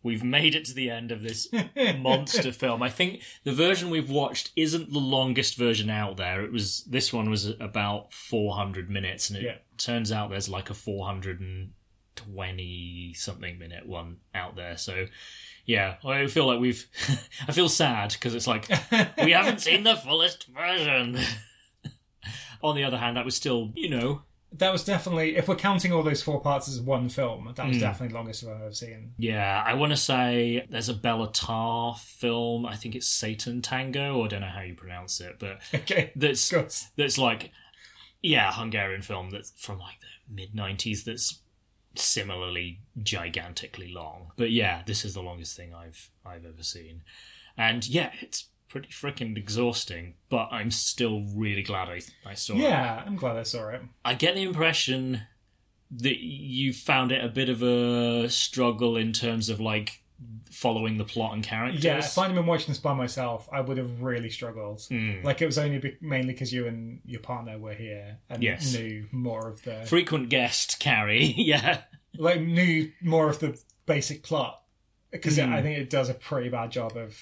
[0.02, 1.46] We've made it to the end of this
[1.98, 2.82] monster film.
[2.82, 6.42] I think the version we've watched isn't the longest version out there.
[6.42, 9.56] It was this one was about 400 minutes, and it Yeah.
[9.76, 14.76] turns out there's like a 420 something minute one out there.
[14.76, 15.06] So
[15.66, 16.86] yeah, I feel like we've.
[17.48, 18.68] I feel sad because it's like
[19.22, 21.18] we haven't seen the fullest version.
[22.62, 24.20] On the other hand, that was still, you know,
[24.52, 27.76] That was definitely, if we're counting all those four parts as one film, that was
[27.76, 27.80] Hmm.
[27.82, 29.14] definitely the longest film I've ever seen.
[29.16, 32.66] Yeah, I want to say there's a Béla Tarr film.
[32.66, 34.24] I think it's Satan Tango.
[34.24, 36.50] I don't know how you pronounce it, but Okay, that's
[36.96, 37.52] that's like
[38.22, 41.04] yeah, Hungarian film that's from like the mid '90s.
[41.04, 41.40] That's
[41.94, 44.32] similarly gigantically long.
[44.36, 47.02] But yeah, this is the longest thing I've I've ever seen,
[47.56, 50.14] and yeah, it's pretty freaking exhausting.
[50.30, 52.60] But I'm still really glad I I saw it.
[52.60, 53.82] Yeah, I'm glad I saw it.
[54.04, 55.22] I get the impression
[55.90, 60.02] that you found it a bit of a struggle in terms of like
[60.50, 61.82] following the plot and characters.
[61.82, 64.82] Yeah, if I'd been watching this by myself, I would have really struggled.
[64.88, 65.22] Hmm.
[65.24, 68.72] Like it was only be- mainly because you and your partner were here and Yes.
[68.74, 71.24] knew more of the frequent guest Carrie.
[71.36, 71.82] yeah,
[72.16, 74.62] like knew more of the basic plot
[75.10, 75.52] because Hmm.
[75.52, 77.18] I think it does a pretty bad job of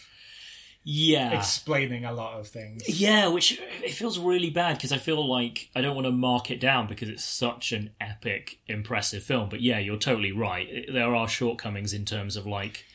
[0.91, 1.37] yeah.
[1.37, 2.83] explaining a lot of things.
[2.89, 6.51] Yeah, which it feels really bad because I feel like I don't want to mark
[6.51, 9.51] it down because it's such an epic, impressive film.
[9.51, 10.87] But yeah, you're totally right.
[10.91, 12.87] There are shortcomings in terms of like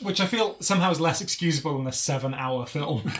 [0.00, 3.02] Which I feel somehow is less excusable than a seven-hour film.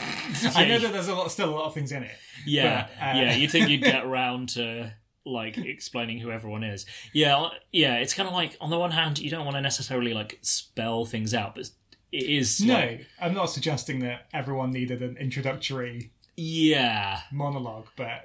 [0.54, 2.16] I know that there's a lot, still a lot of things in it.
[2.46, 3.36] Yeah, But, uh, yeah.
[3.36, 4.94] You think you'd get around to
[5.26, 6.86] like explaining who everyone is?
[7.12, 7.96] Yeah, yeah.
[7.96, 11.04] It's kind of like on the one hand, you don't want to necessarily like spell
[11.04, 11.68] things out, but
[12.16, 17.20] it is No, like, I'm not suggesting that everyone needed an introductory yeah.
[17.30, 18.24] monologue, but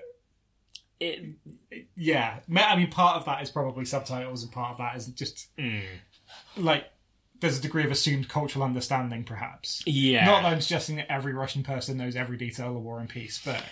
[0.99, 1.23] It
[1.95, 5.55] yeah, I mean, part of that is probably subtitles, and part of that is just
[5.57, 5.83] mm,
[6.55, 6.85] like
[7.39, 9.83] there's a degree of assumed cultural understanding, perhaps.
[9.85, 13.09] yeah, Not that I'm suggesting that every Russian person knows every detail of War and
[13.09, 13.63] Peace, but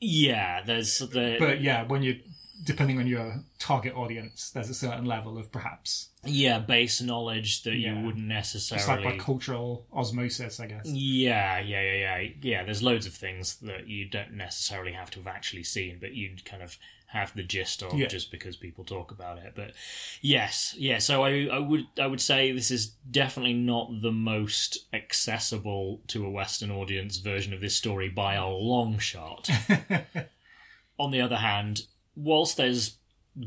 [0.00, 0.62] yeah.
[0.64, 2.20] There's the but yeah, when you
[2.64, 7.74] depending on your target audience, there's a certain level of perhaps yeah base knowledge that
[7.74, 7.98] Yeah.
[8.00, 8.80] you wouldn't necessarily.
[8.80, 10.86] it's like by cultural osmosis, I guess.
[10.86, 12.28] Yeah, yeah, yeah, yeah.
[12.42, 16.14] Yeah, there's loads of things that you don't necessarily have to have actually seen, but
[16.14, 16.76] you'd kind of
[17.12, 18.06] have the gist of Yeah.
[18.06, 19.52] just because people talk about it.
[19.56, 19.72] But
[20.20, 24.86] yes, yeah, so I, I would I would say this is definitely not the most
[24.92, 29.48] accessible to a Western audience version of this story by a long shot.
[30.98, 31.82] On the other hand,
[32.18, 32.98] whilst there's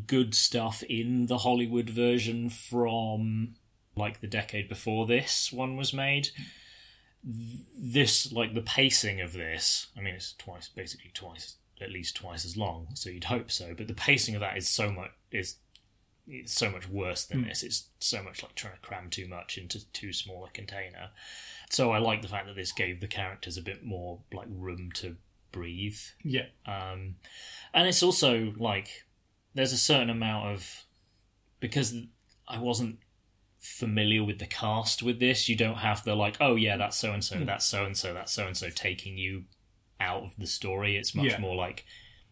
[0.07, 3.55] good stuff in the Hollywood version from
[3.95, 6.29] like the decade before this one was made,
[7.23, 12.45] this like the pacing of this i mean it's twice basically twice at least twice
[12.45, 15.57] as long so you'd hope so but the pacing of that is so much is
[16.27, 17.49] it's so much worse than hmm.
[17.49, 17.63] this.
[17.63, 21.09] It's so much like trying to cram too much into too small a container.
[21.69, 24.91] So i like the fact that this gave the characters a bit more like room
[24.95, 25.17] to
[25.51, 27.15] breathe Yeah, um,
[27.73, 29.05] and it's also like
[29.53, 30.83] there's a certain amount of
[31.59, 31.95] because
[32.47, 32.99] I wasn't
[33.59, 35.47] familiar with the cast with this.
[35.49, 38.13] You don't have the like, oh yeah, that's so and so, that's so and so,
[38.13, 39.43] that's so and so taking you
[39.99, 40.97] out of the story.
[40.97, 41.39] It's much Yeah.
[41.39, 41.85] more like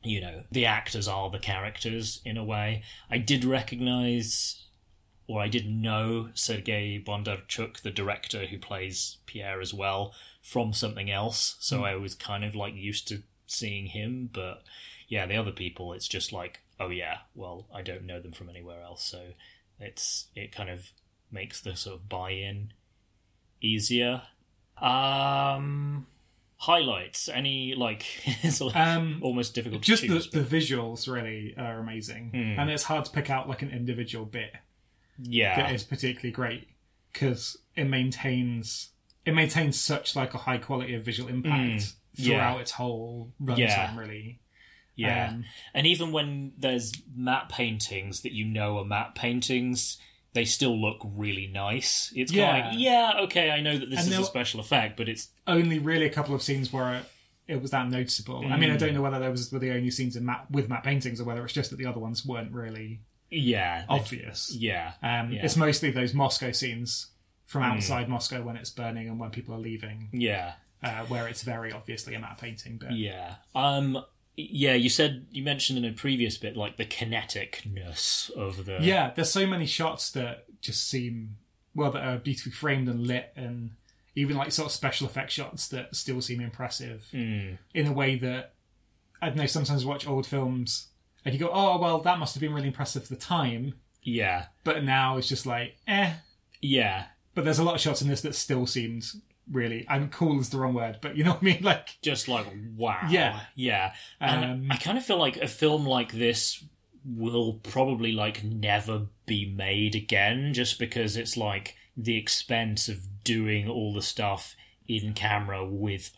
[0.03, 2.83] you know the actors are the characters in a way.
[3.09, 4.65] I did recognize.
[5.31, 10.11] Or I did know Sergei Bondarchuk, the director who plays Pierre as well,
[10.41, 11.55] from something else.
[11.59, 14.63] So I was kind of like used to seeing him, but
[15.07, 18.49] yeah, the other people, it's just like, oh yeah, well, I don't know them from
[18.49, 19.29] anywhere else, so
[19.79, 20.91] it's it kind of
[21.31, 22.71] makes the sort of buy-in
[23.61, 24.23] easier.
[24.81, 26.07] Um,
[26.57, 27.27] highlights?
[27.29, 28.05] Any like
[28.43, 29.81] it's um, almost difficult.
[29.81, 32.59] just to the, choose, the but- visuals really are amazing, Hmm.
[32.59, 34.55] and it's hard to pick out like an individual bit
[35.21, 36.69] yeah, that is particularly great
[37.11, 38.89] because it maintains
[39.29, 42.25] it maintains such like a high quality of visual impact Mm, yeah.
[42.35, 43.57] throughout its whole runtime.
[43.59, 43.97] Yeah.
[43.97, 44.39] Really,
[44.95, 45.29] yeah.
[45.29, 49.97] Um, and even when there's matte paintings that you know are matte paintings.
[50.33, 52.13] They still look really nice.
[52.15, 52.69] It's kind of Yeah.
[52.69, 52.79] like,
[53.17, 56.05] yeah, okay, I know that this And is a special effect, but it's only really
[56.05, 57.01] a couple of scenes where
[57.47, 58.41] it was that noticeable.
[58.45, 58.59] I Mm.
[58.59, 61.19] mean, I don't know whether those were the only scenes in matte, with matte paintings
[61.19, 62.99] or whether it's just that the other ones weren't really
[63.31, 64.55] yeah, obvious.
[64.55, 65.43] yeah, Um, yeah.
[65.45, 67.07] It's mostly those Moscow scenes
[67.49, 70.53] from outside Moscow when it's burning and when people are leaving, yeah.
[70.83, 72.77] uh, where it's very obviously a matte painting.
[72.79, 73.35] But Yeah.
[73.55, 74.03] Um
[74.37, 79.11] yeah, you said you mentioned in a previous bit like the kineticness of the Yeah,
[79.15, 81.37] there's so many shots that just seem
[81.75, 83.71] well that are beautifully framed and lit, and
[84.15, 87.57] even like sort of special effect shots that still seem impressive Mm.
[87.73, 88.53] in a way that
[89.21, 89.45] I don't know.
[89.47, 90.87] Sometimes I watch old films
[91.25, 93.73] and you go, "Oh, well, that must have been really impressive for the time,"
[94.03, 96.13] yeah, but now it's just like, eh.
[96.61, 97.07] yeah.
[97.35, 99.05] But there's a lot of shots in this that still seemed
[99.51, 99.85] really.
[99.89, 101.59] I'm cool is the wrong word, but you know what I mean.
[101.63, 103.39] Like, just like wow Yeah.
[103.55, 106.63] yeah and Um, i kind of feel like a film like this
[107.05, 113.67] will probably like never be made again just because it's like the expense of doing
[113.69, 114.55] all the stuff
[114.87, 116.11] in camera with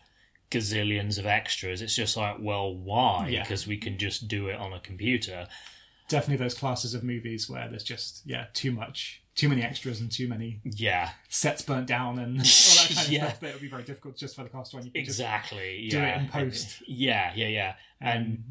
[0.50, 3.42] gazillions of extras it's just like well why Yeah.
[3.42, 5.46] because we can just do it on a computer
[6.08, 10.10] definitely those classes of movies where there's just yeah too much, too many extras and
[10.12, 13.24] too many yeah sets burnt down and all that kind of Yeah.
[13.28, 13.40] stuff.
[13.40, 16.22] That would be very difficult just for the cost when you exactly do yeah it
[16.22, 16.82] in post.
[16.86, 18.44] yeah yeah yeah and Um,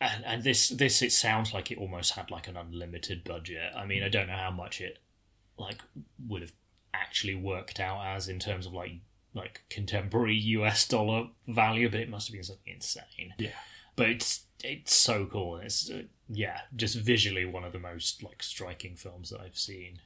[0.00, 3.72] and and this this it sounds like it almost had like an unlimited budget.
[3.76, 4.98] I mean, I don't know how much it
[5.58, 5.80] like
[6.28, 6.52] would have
[6.94, 8.92] actually worked out as in terms of like
[9.34, 13.34] like contemporary US dollar value, but it must have been something insane.
[13.38, 13.50] Yeah.
[13.96, 15.58] But it's it's so cool.
[15.58, 20.00] It's uh, yeah, just visually one of the most like striking films that I've seen.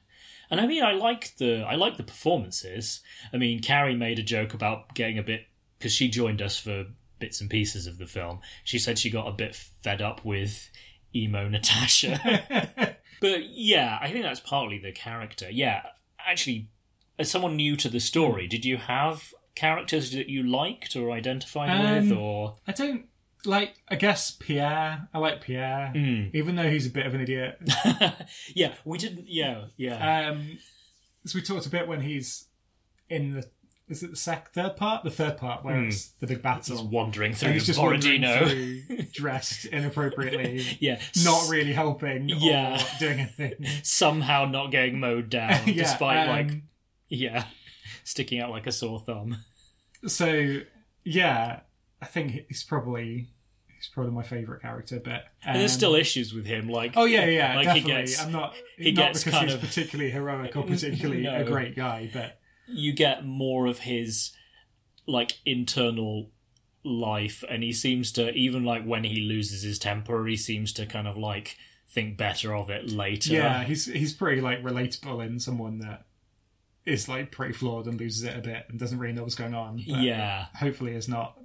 [0.49, 3.01] And I mean, I like the I like the performances.
[3.33, 6.85] I mean, Carrie made a joke about getting a bit because she joined us for
[7.19, 8.39] bits and pieces of the film.
[8.63, 10.69] She said she got a bit fed up with
[11.15, 12.95] emo Natasha.
[13.21, 15.49] but yeah, I think that's partly the character.
[15.49, 15.81] Yeah,
[16.25, 16.69] actually,
[17.19, 22.03] as someone new to the story, did you have characters that you liked or identified
[22.03, 23.07] with, Um, or I don't
[23.47, 23.75] like.
[23.89, 25.07] I guess Pierre.
[25.13, 26.33] I like Pierre, Mm.
[26.35, 27.57] even though he's a bit of an idiot.
[28.53, 29.25] yeah, we didn't.
[29.27, 30.59] Yeah, yeah, Um,
[31.25, 32.45] as we talked a bit when he's
[33.09, 33.47] in the
[33.89, 35.87] is it the sec third part, the third part where Hmm.
[35.87, 36.75] it's the big battle.
[36.75, 38.47] he's wandering and through he's just wandering Borodino.
[38.85, 42.75] through, dressed inappropriately, yeah, not really helping Yeah.
[42.75, 43.53] or doing anything.
[43.83, 46.63] somehow not getting mowed down, Yeah, despite like um,
[47.07, 47.45] yeah,
[48.03, 49.37] sticking out like a sore thumb.
[50.05, 50.59] so
[51.05, 51.61] yeah,
[52.01, 53.29] I think he's probably
[53.87, 54.99] he's probably my favorite character.
[55.03, 57.91] But and there's um, still issues with him, like Oh yeah, yeah, like definitely.
[57.93, 61.23] he gets I'm not he not gets because kind he's of- particularly heroic or particularly
[61.23, 61.41] No.
[61.41, 64.31] a great guy, but you get more of his
[65.05, 66.31] like internal
[66.83, 70.85] life and he seems to even like when he loses his temper he seems to
[70.85, 71.57] kind of like
[71.89, 76.05] think better of it later yeah, he's he's pretty like relatable in someone that
[76.85, 79.53] is like pretty flawed and loses it a bit and doesn't really know what's going
[79.53, 79.77] on.
[79.77, 81.36] yeah hopefully is not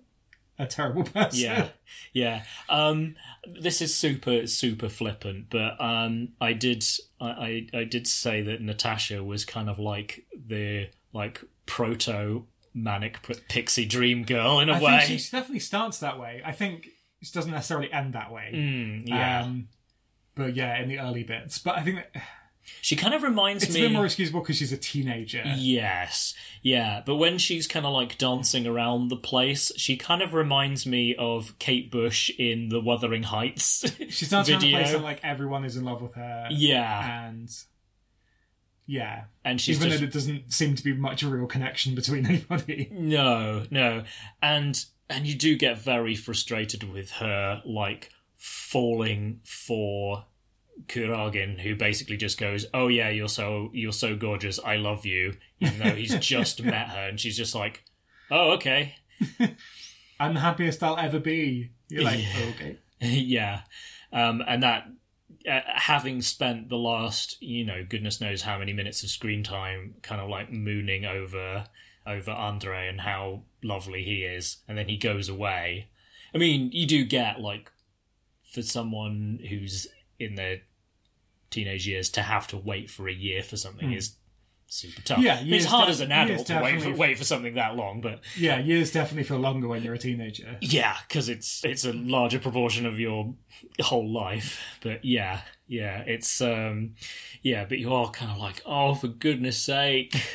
[0.58, 1.40] a terrible person.
[1.40, 1.68] yeah
[2.12, 3.14] yeah um
[3.60, 6.84] this is super super flippant but um i did
[7.20, 13.18] I, I i did say that natasha was kind of like the like proto manic
[13.48, 16.42] pixie dream girl in a I way think she, definitely starts that way.
[16.44, 16.88] I think
[17.20, 18.50] it doesn't necessarily end that way.
[18.54, 19.68] Mm, yeah Um,
[20.34, 21.58] but yeah, in the early bits.
[21.58, 22.22] But I think that
[22.80, 25.42] she kind of reminds it's me It's a bit more excusable because she's a teenager.
[25.56, 30.34] Yes, yeah, but when she's kind of like dancing around the place, she kind of
[30.34, 34.78] reminds me of Kate Bush in the Wuthering Heights She's dancing around the video.
[34.82, 36.48] place and like everyone is in love with her.
[36.50, 37.48] yeah, and
[38.86, 42.26] yeah, and she's even just though there doesn't seem to be much real connection between
[42.28, 42.88] anybody.
[42.92, 44.02] no, no,
[44.42, 50.24] and and you do get very frustrated with her like falling for
[50.88, 55.34] Kuragin, who basically just goes, "Oh yeah, you're so you're so gorgeous, I love you,"
[55.60, 57.82] even though he's just met her, and she's just like,
[58.30, 58.94] "Oh okay."
[60.20, 61.70] I'm the happiest I'll ever be.
[61.88, 62.50] You're like, Yeah.
[62.50, 62.78] okay.
[63.00, 63.62] yeah
[64.12, 64.86] um and that
[65.50, 69.94] uh, having spent the last you know goodness knows how many minutes of screen time
[70.02, 71.64] kind of like mooning over
[72.06, 75.88] over andre and how lovely he is and then he goes away
[76.32, 77.72] i mean you do get like
[78.44, 79.88] for someone who's
[80.20, 80.60] in their
[81.52, 84.16] teenage years to have to wait for a year for something is
[84.66, 85.18] super tough.
[85.18, 88.00] Yeah, it's hard def- as an adult to wait for, wait for something that long
[88.00, 90.56] but Yeah, years definitely feel longer when you're a teenager.
[90.62, 93.34] yeah, because it's it's a larger proportion of your
[93.80, 94.58] whole life.
[94.82, 96.94] But yeah, yeah, it's um,
[97.42, 100.16] yeah, but you are kind of like, oh, for goodness sake.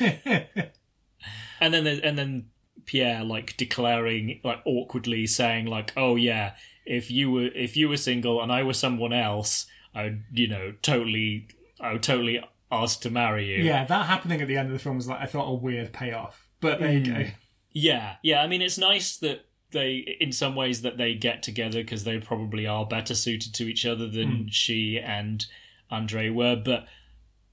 [1.60, 2.46] and then and then
[2.84, 6.54] Pierre like declaring like awkwardly saying like, oh yeah,
[6.86, 10.48] if you were if you were single and I was someone else, I would you
[10.48, 11.48] know totally
[11.80, 13.64] I would totally ask to marry you.
[13.64, 15.92] yeah, that happening at the end of the film was like I thought a weird
[15.92, 16.48] payoff.
[16.60, 17.22] But there you Hmm.
[17.22, 17.26] go.
[17.72, 18.42] Yeah, yeah.
[18.42, 22.18] I mean, it's nice that they, in some ways, that they get together because they
[22.18, 25.46] probably are better suited to each other than she and
[25.90, 26.56] Andre were.
[26.56, 26.86] But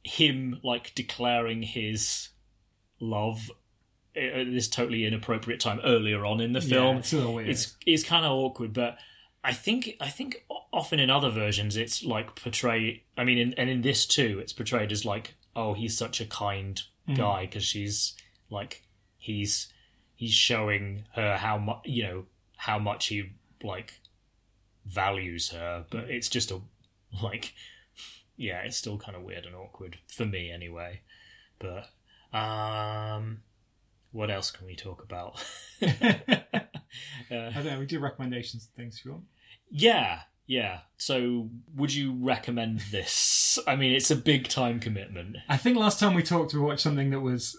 [0.04, 2.30] him like declaring his
[3.00, 3.52] love
[4.16, 7.50] at this totally inappropriate time earlier on in the film, it's little weird.
[7.50, 8.74] it's it's kind of awkward.
[8.74, 8.98] But
[9.46, 10.44] I think I think
[10.74, 13.02] often in other versions it's like portrayed.
[13.16, 16.26] I mean, in, and in this too, it's portrayed as like, oh, he's such a
[16.26, 16.82] kind
[17.16, 18.16] guy because she's
[18.50, 18.84] like,
[19.20, 19.72] he's
[20.16, 22.26] he's showing her how much you know
[22.58, 23.34] how much he
[23.64, 23.94] like
[24.84, 26.62] values her, but it's just a
[27.22, 27.54] like,
[28.36, 31.02] yeah, it's still kind of weird and awkward for me anyway.
[31.60, 31.90] But
[32.36, 33.42] um,
[34.12, 35.40] what else can we talk about?
[37.32, 37.80] I don't know.
[37.80, 39.26] We do recommendations and things if you want.
[39.78, 40.80] Yeah, yeah.
[40.98, 43.60] So, would you recommend this?
[43.68, 45.38] I mean, it's a big time commitment.
[45.50, 47.58] I think last time we talked, we watched something that was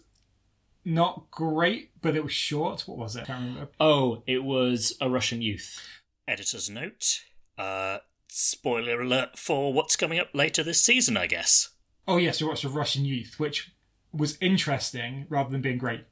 [0.84, 2.82] not great, but it was short.
[2.86, 3.22] What was it?
[3.22, 3.70] I can't remember.
[3.78, 5.80] Oh, it was a Russian youth.
[6.26, 7.22] Editor's note.
[7.58, 7.98] Uh,
[8.28, 11.70] spoiler alert for what's coming up later this season, I guess.
[12.08, 13.72] Oh yes, we watched a Russian Youth, which
[14.12, 16.04] was interesting rather than being great,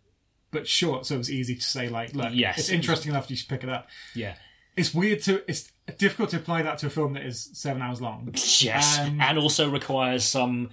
[0.51, 2.59] but short, so it was easy to say like, look, Yes.
[2.59, 3.89] it's interesting enough you should pick it up.
[4.15, 4.35] Yeah.
[4.77, 8.01] It's weird to, it's difficult to apply that to a film that is seven hours
[8.01, 8.33] long.
[8.61, 8.99] Yes.
[8.99, 10.71] Um, and also requires some.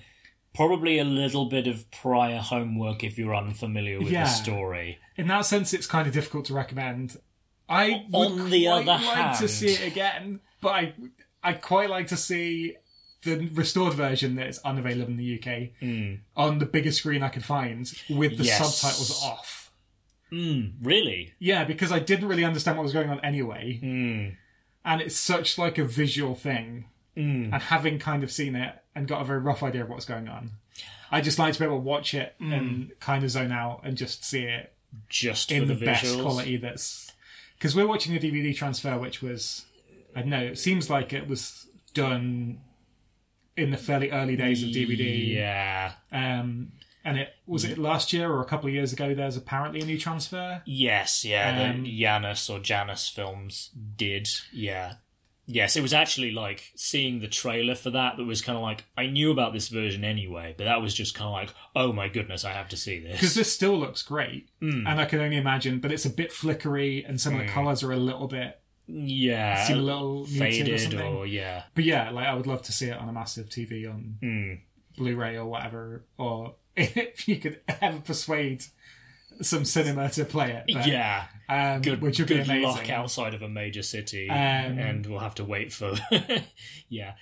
[0.53, 4.25] Probably a little bit of prior homework if you're unfamiliar with Yeah.
[4.25, 4.97] the story.
[5.15, 7.15] In that sense, it's kind of difficult to recommend.
[7.69, 10.93] I would On the quite other like to hand- see it again, but I
[11.41, 12.75] I quite like to see
[13.23, 17.45] the restored version that is unavailable in the UK on the biggest screen I could
[17.45, 18.43] find with the.
[18.43, 18.77] Yes.
[18.77, 19.60] subtitles off.
[20.31, 21.33] Mm, really?
[21.39, 24.35] Yeah, because I didn't really understand what was going on anyway, Mm,
[24.85, 26.85] and it's such like a visual thing.
[27.17, 27.51] mm.
[27.53, 30.27] And having kind of seen it and got a very rough idea of what's going
[30.29, 30.51] on,
[31.11, 32.53] I just like to be able to watch it Hmm.
[32.53, 34.71] and kind of zone out and just see it
[35.09, 37.11] Just in the, the, best quality that's
[37.57, 39.65] because we're watching a DVD transfer, which was
[40.15, 40.41] I don't know.
[40.43, 42.61] It seems like it was done
[43.57, 45.33] in the fairly early days of DVD.
[45.35, 45.91] Yeah.
[46.11, 46.71] Um,
[47.03, 49.13] and it was it last year or a couple of years ago.
[49.13, 50.61] There's apparently a new transfer.
[50.65, 54.27] Yes, yeah, Um, the Janus or Janus films did.
[54.53, 54.95] Yeah.
[55.47, 58.85] Yes, it was actually like seeing the trailer for that that was kind of like
[58.95, 62.07] I knew about this version anyway, but that was just kind of like, oh my
[62.07, 63.51] goodness, I have to see this Because this.
[63.51, 64.87] still looks great, Hmm.
[64.87, 67.83] and I can only imagine, but it's a bit flickery, and some of the colors
[67.83, 68.59] are a little bit.
[68.87, 71.01] Yeah, seem a little muted or something.
[71.01, 71.63] or yeah.
[71.75, 74.53] But yeah, like I would love to see it on a massive TV on Hmm.
[74.97, 78.63] Blu-ray or whatever, or if you could ever persuade
[79.41, 80.73] some cinema to play it.
[80.73, 82.63] but, Yeah, um, good, which would be good amazing.
[82.63, 85.93] luck outside of a major city, Um, and we'll have to wait for
[86.89, 87.13] yeah,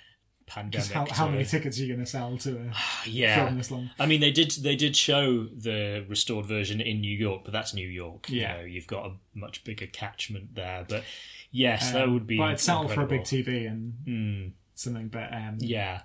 [0.46, 0.88] pandemic.
[0.90, 2.74] How, how many tickets are you going to sell to a
[3.08, 3.44] yeah.
[3.46, 3.90] film this long?
[3.98, 7.72] I mean, they did they did show the restored version in New York, but that's
[7.74, 8.26] New York.
[8.28, 8.56] Yeah.
[8.56, 10.84] you know, you've got a much bigger catchment there.
[10.88, 11.04] But
[11.50, 12.36] yes, that Um, would be.
[12.36, 13.22] But I'd settle for a big.
[13.22, 14.48] TV and Hmm.
[14.74, 15.08] something.
[15.08, 16.02] But um, Yeah,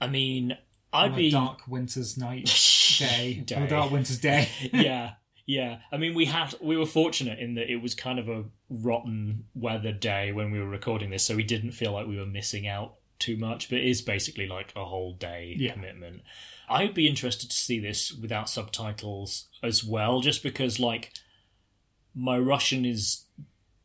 [0.00, 0.56] I mean,
[0.92, 2.48] I'd a be dark winter's night
[2.98, 3.70] day, on a Day.
[3.70, 4.48] dark winter's day.
[4.72, 5.12] yeah,
[5.46, 5.78] yeah.
[5.92, 9.44] I mean, we had we were fortunate in that it was kind of a rotten
[9.54, 12.66] weather day when we were recording this, so we didn't feel like we were missing
[12.66, 13.68] out too much.
[13.68, 15.72] But it is basically like a whole day Yeah.
[15.72, 16.22] commitment.
[16.68, 21.12] I'd be interested to see this without subtitles as well, just because like
[22.14, 23.24] my Russian is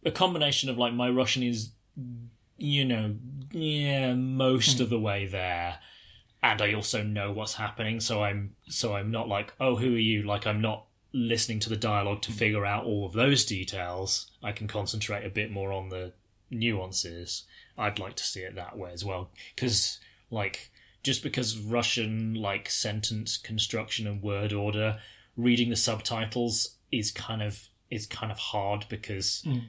[0.05, 1.72] a combination of like my Russian is
[2.57, 3.16] you know
[3.51, 4.84] yeah most hmm.
[4.84, 5.80] of the way there
[6.44, 10.00] and I also know what's happening, so I'm so I'm not like, oh, who are
[10.00, 10.24] you?
[10.24, 14.30] Like I'm not listening to the dialogue to figure out all of those details.
[14.44, 16.14] I can concentrate a bit more on the
[16.52, 17.44] nuances.
[17.78, 20.70] I'd like to see it that way as well, because like
[21.02, 24.99] just because Russian like sentence construction and word order,
[25.38, 29.60] reading the subtitles is kind of is kind of hard because hmm.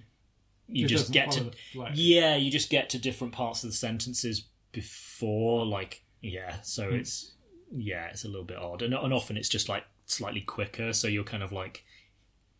[0.66, 1.88] you It just get to follow the flow.
[1.94, 6.96] yeah, you just get to different parts of the sentences before, like, yeah, so Hmm.
[6.96, 7.32] it's,
[7.70, 8.82] yeah, it's a little bit odd.
[8.82, 11.84] And, and often it's just like slightly quicker, so you're kind of like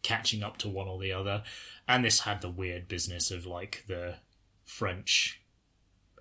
[0.03, 1.43] catching up to one or the other.
[1.89, 4.17] And this had the weird business of like the
[4.65, 5.41] French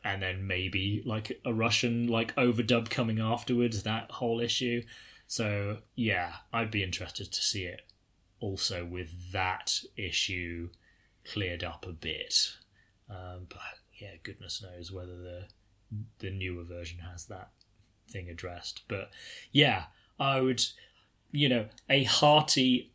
[0.04, 4.84] and then maybe like a Russian like overdub coming afterwards, that whole issue.
[5.28, 7.82] So, yeah, I'd be interested to see it
[8.40, 10.70] also with that issue
[11.26, 12.52] cleared up a bit.
[13.10, 13.60] Um, but
[14.00, 15.46] yeah, goodness knows whether the
[16.20, 17.50] the newer version has that
[18.10, 18.82] thing addressed.
[18.88, 19.10] But
[19.52, 19.86] yeah,
[20.20, 20.64] I would,
[21.32, 22.92] you know, a hearty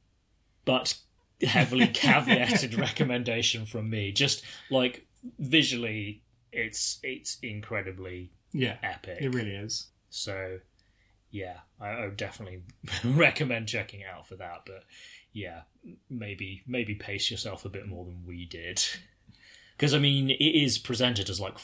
[0.65, 0.99] but
[1.43, 4.13] heavily caveated recommendation from me.
[4.13, 5.07] Just like
[5.39, 6.23] visually,
[6.53, 9.19] it's it's incredibly Yeah, epic.
[9.21, 9.89] it really is.
[10.11, 10.61] So,
[11.31, 12.63] yeah, I, I would definitely
[13.05, 14.63] recommend checking out for that.
[14.67, 14.85] But
[15.33, 15.63] yeah,
[16.11, 18.83] maybe maybe pace yourself a bit more than we did,
[19.77, 21.59] because I mean it is presented as like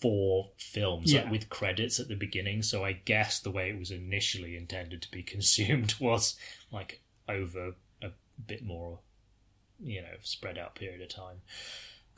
[0.00, 2.62] four films like, with credits at the beginning.
[2.62, 6.36] So I guess the way it was initially intended to be consumed was
[6.72, 8.10] like over a
[8.46, 9.00] bit more,
[9.82, 11.42] you know, spread out period of time.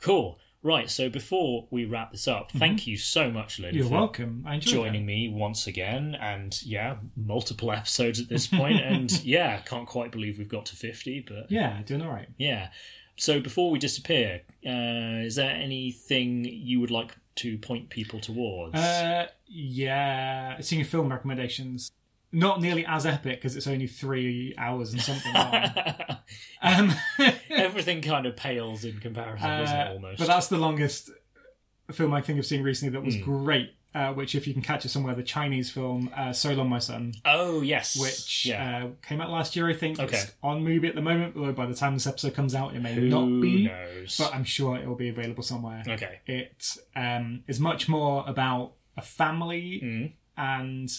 [0.01, 0.39] Cool.
[0.65, 3.79] Right, so before we wrap this up, thank you so much, Lynn, Mm-hmm.
[3.83, 4.45] You're welcome.
[4.61, 6.15] Joining me once again.
[6.15, 10.77] And yeah, multiple episodes at this point, and yeah, can't quite believe we've got to
[10.77, 12.29] 50, but Yeah, doing all right.
[12.37, 12.69] yeah.
[13.17, 18.75] So before we disappear, uh, is there anything you would like to point people towards?
[18.75, 21.91] Uh, yeah, seeing film recommendations.
[22.35, 25.69] Not nearly as epic because it's only three hours and something long.
[26.63, 26.91] um,
[27.51, 29.87] Everything kind of pales in comparison, doesn't it?
[29.87, 30.17] uh, Almost.
[30.19, 31.11] but that's the longest
[31.91, 33.21] film I think I've seen recently that was Hmm.
[33.21, 33.75] great.
[33.95, 36.79] Uh, which, if you can catch it somewhere, the Chinese film uh, "So Long, My
[36.79, 38.85] Son," oh yes, which yeah.
[38.85, 39.99] uh, came out last year, I think.
[39.99, 40.17] Okay.
[40.17, 42.81] It's on MUBI at the moment, although by the time this episode comes out, it
[42.81, 43.67] may Who not be.
[43.67, 44.17] knows?
[44.17, 45.83] But I'm sure it will be available somewhere.
[45.87, 46.21] okay.
[46.25, 50.11] It um, is much more about a family Mm.
[50.37, 50.89] and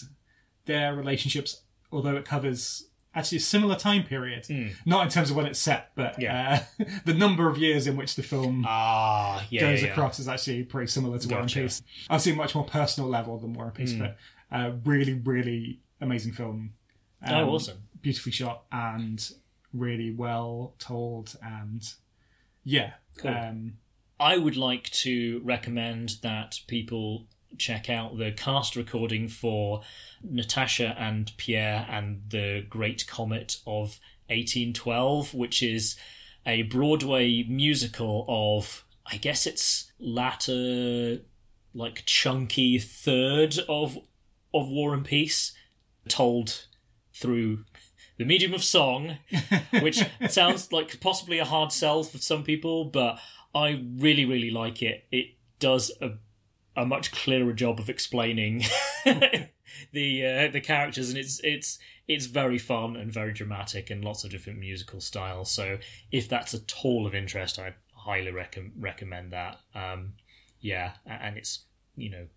[0.65, 4.45] their relationships, although it covers actually a similar time period.
[4.85, 6.19] Not in terms of when it's set, but.
[6.21, 6.63] Yeah.
[6.79, 10.27] uh, the number of years in which the film Ah, yeah, goes yeah, across is
[10.27, 11.51] actually pretty similar to War and.
[11.51, 11.81] Peace.
[12.09, 14.17] I've seen much more personal level than War and Peace, but
[14.51, 16.73] uh, really, really amazing film.
[17.23, 17.77] Um, Oh, awesome.
[18.01, 19.27] Beautifully shot and
[19.73, 21.81] really well told, and
[22.63, 22.93] yeah.
[23.17, 23.31] Cool.
[23.31, 23.73] Um,
[24.19, 27.25] I would like to recommend that people
[27.57, 29.81] check out the cast recording for
[30.23, 35.95] Natasha and Pierre and the Great Comet of 1812, which is
[36.45, 41.19] a Broadway musical of, I guess it's latter,
[41.73, 43.97] like chunky third of
[44.53, 45.53] of War and Peace,
[46.07, 46.65] told
[47.13, 47.65] through
[48.17, 49.17] the medium of song,
[49.81, 53.19] which sounds like possibly a hard sell for some people, but
[53.53, 55.05] I really, really like it.
[55.11, 56.11] It does a,
[56.75, 58.63] a much clearer job of explaining
[59.05, 64.23] the uh, the characters, and it's it's it's very fun and very dramatic and lots
[64.23, 65.51] of different musical styles.
[65.51, 65.79] So
[66.11, 69.59] if that's at all of interest, I highly recom- recommend that.
[69.73, 70.13] Um,
[70.59, 71.65] yeah, and it's
[71.95, 72.27] you know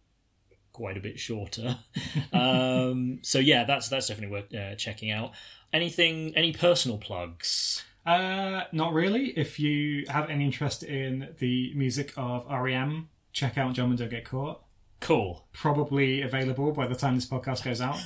[0.72, 1.78] quite a bit shorter.
[2.32, 5.32] um, so yeah, that's that's definitely worth uh, checking out.
[5.72, 7.84] Anything, any personal plugs?
[8.06, 9.26] Uh, not really.
[9.36, 14.24] If you have any interest in the music of REM, check out Gentlemen Don't Get
[14.24, 14.62] Caught.
[15.00, 15.46] Cool.
[15.52, 17.98] Probably available by the time this podcast goes out.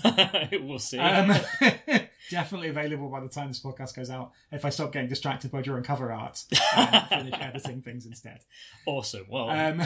[0.63, 0.99] we'll see.
[0.99, 1.29] Um,
[2.31, 4.33] definitely available by the time this podcast goes out.
[4.51, 6.45] If I stop getting distracted by drawing cover art
[6.77, 8.41] and finish editing things instead.
[8.87, 9.25] awesome.
[9.31, 9.83] Well, Um,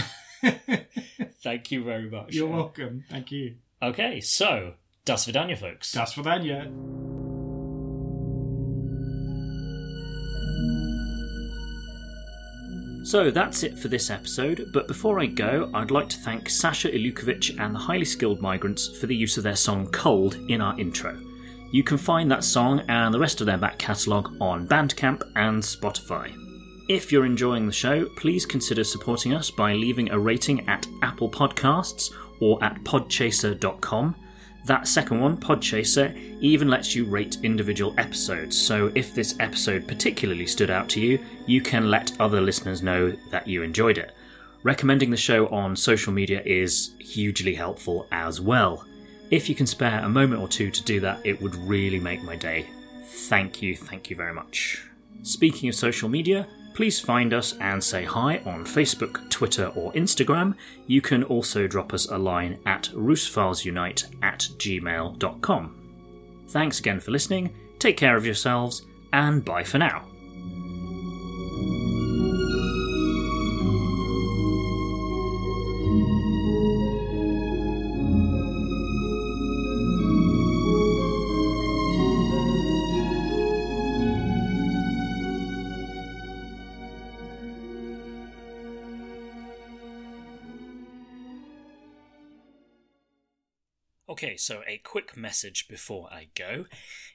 [1.43, 2.35] thank you very much.
[2.35, 3.05] you're welcome.
[3.09, 3.55] Thank you.
[3.81, 5.93] Okay, so das Vidania, folks.
[5.93, 7.36] Das Vidania.
[13.07, 16.89] So that's it for this episode, but before I go, I'd like to thank Sasha
[16.89, 20.77] Ilukovic and the Highly Skilled Migrants for the use of their song Cold in our
[20.77, 21.17] intro.
[21.71, 25.63] You can find that song and the rest of their back catalogue on Bandcamp and
[25.63, 26.35] Spotify.
[26.89, 31.31] If you're enjoying the show, please consider supporting us by leaving a rating at Apple
[31.31, 34.17] Podcasts or at podchaser.com.
[34.67, 40.47] That second one, Podchaser, even lets you rate individual episodes, so if this episode particularly
[40.47, 44.11] stood out to you, you can let other listeners know that you enjoyed it.
[44.65, 48.85] Recommending the show on social media is hugely helpful as well.
[49.31, 52.25] If you can spare a moment or two to do that, it would really make
[52.25, 52.67] my day.
[53.05, 54.83] Thank you, thank you very much.
[55.23, 60.55] Speaking of social media, please find us and say hi on Facebook, Twitter, or Instagram.
[60.87, 65.75] You can also drop us a line at russophilesunite at gmail.com.
[66.49, 68.83] Thanks again for listening, take care of yourselves,
[69.13, 70.16] and bye for now.
[94.37, 96.67] So a quick message before I go.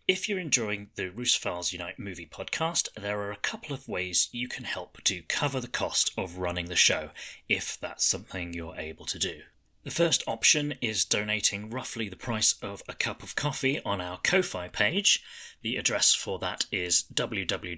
[0.07, 4.48] If you're enjoying the Russophiles Unite movie podcast, there are a couple of ways you
[4.48, 7.11] can help to cover the cost of running the show,
[7.48, 9.41] if that's something you're able to do.
[9.84, 14.19] The first option is donating roughly the price of a cup of coffee on our
[14.19, 15.23] Ko-Fi page.
[15.64, 17.76] The address for that is www.ko-fi.com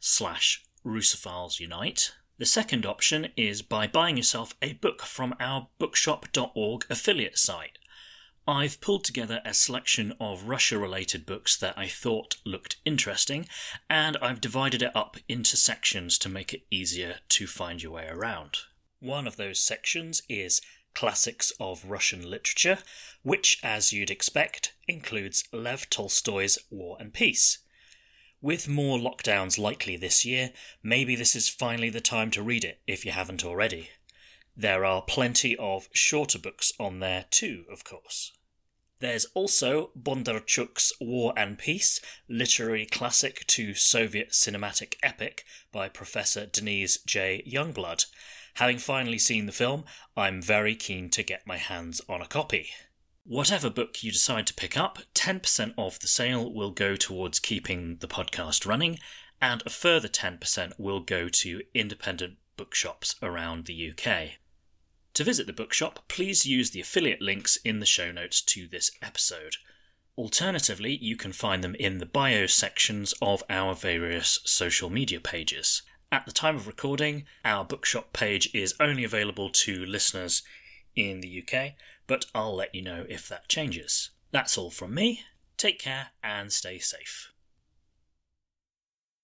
[0.00, 2.12] slash Unite.
[2.42, 7.78] The second option is by buying yourself a book from our bookshop.org affiliate site.
[8.48, 13.46] I've pulled together a selection of Russia related books that I thought looked interesting,
[13.88, 18.08] and I've divided it up into sections to make it easier to find your way
[18.08, 18.58] around.
[18.98, 20.60] One of those sections is
[20.94, 22.78] Classics of Russian Literature,
[23.22, 27.58] which, as you'd expect, includes Lev Tolstoy's War and Peace.
[28.42, 30.52] With more lockdowns likely this year,
[30.82, 33.90] maybe this is finally the time to read it if you haven't already.
[34.56, 38.32] There are plenty of shorter books on there too, of course.
[38.98, 46.98] There's also Bondarchuk's War and Peace, literary classic to Soviet cinematic epic by Professor Denise
[47.02, 47.44] J.
[47.46, 48.06] Youngblood.
[48.54, 49.84] Having finally seen the film,
[50.16, 52.70] I'm very keen to get my hands on a copy.
[53.24, 57.98] Whatever book you decide to pick up, 10% of the sale will go towards keeping
[58.00, 58.98] the podcast running,
[59.40, 64.38] and a further 10% will go to independent bookshops around the UK.
[65.14, 68.90] To visit the bookshop, please use the affiliate links in the show notes to this
[69.00, 69.54] episode.
[70.18, 75.82] Alternatively, you can find them in the bio sections of our various social media pages.
[76.10, 80.42] At the time of recording, our bookshop page is only available to listeners
[80.96, 81.72] in the UK,
[82.06, 84.10] but I'll let you know if that changes.
[84.30, 85.22] That's all from me.
[85.56, 87.32] Take care and stay safe.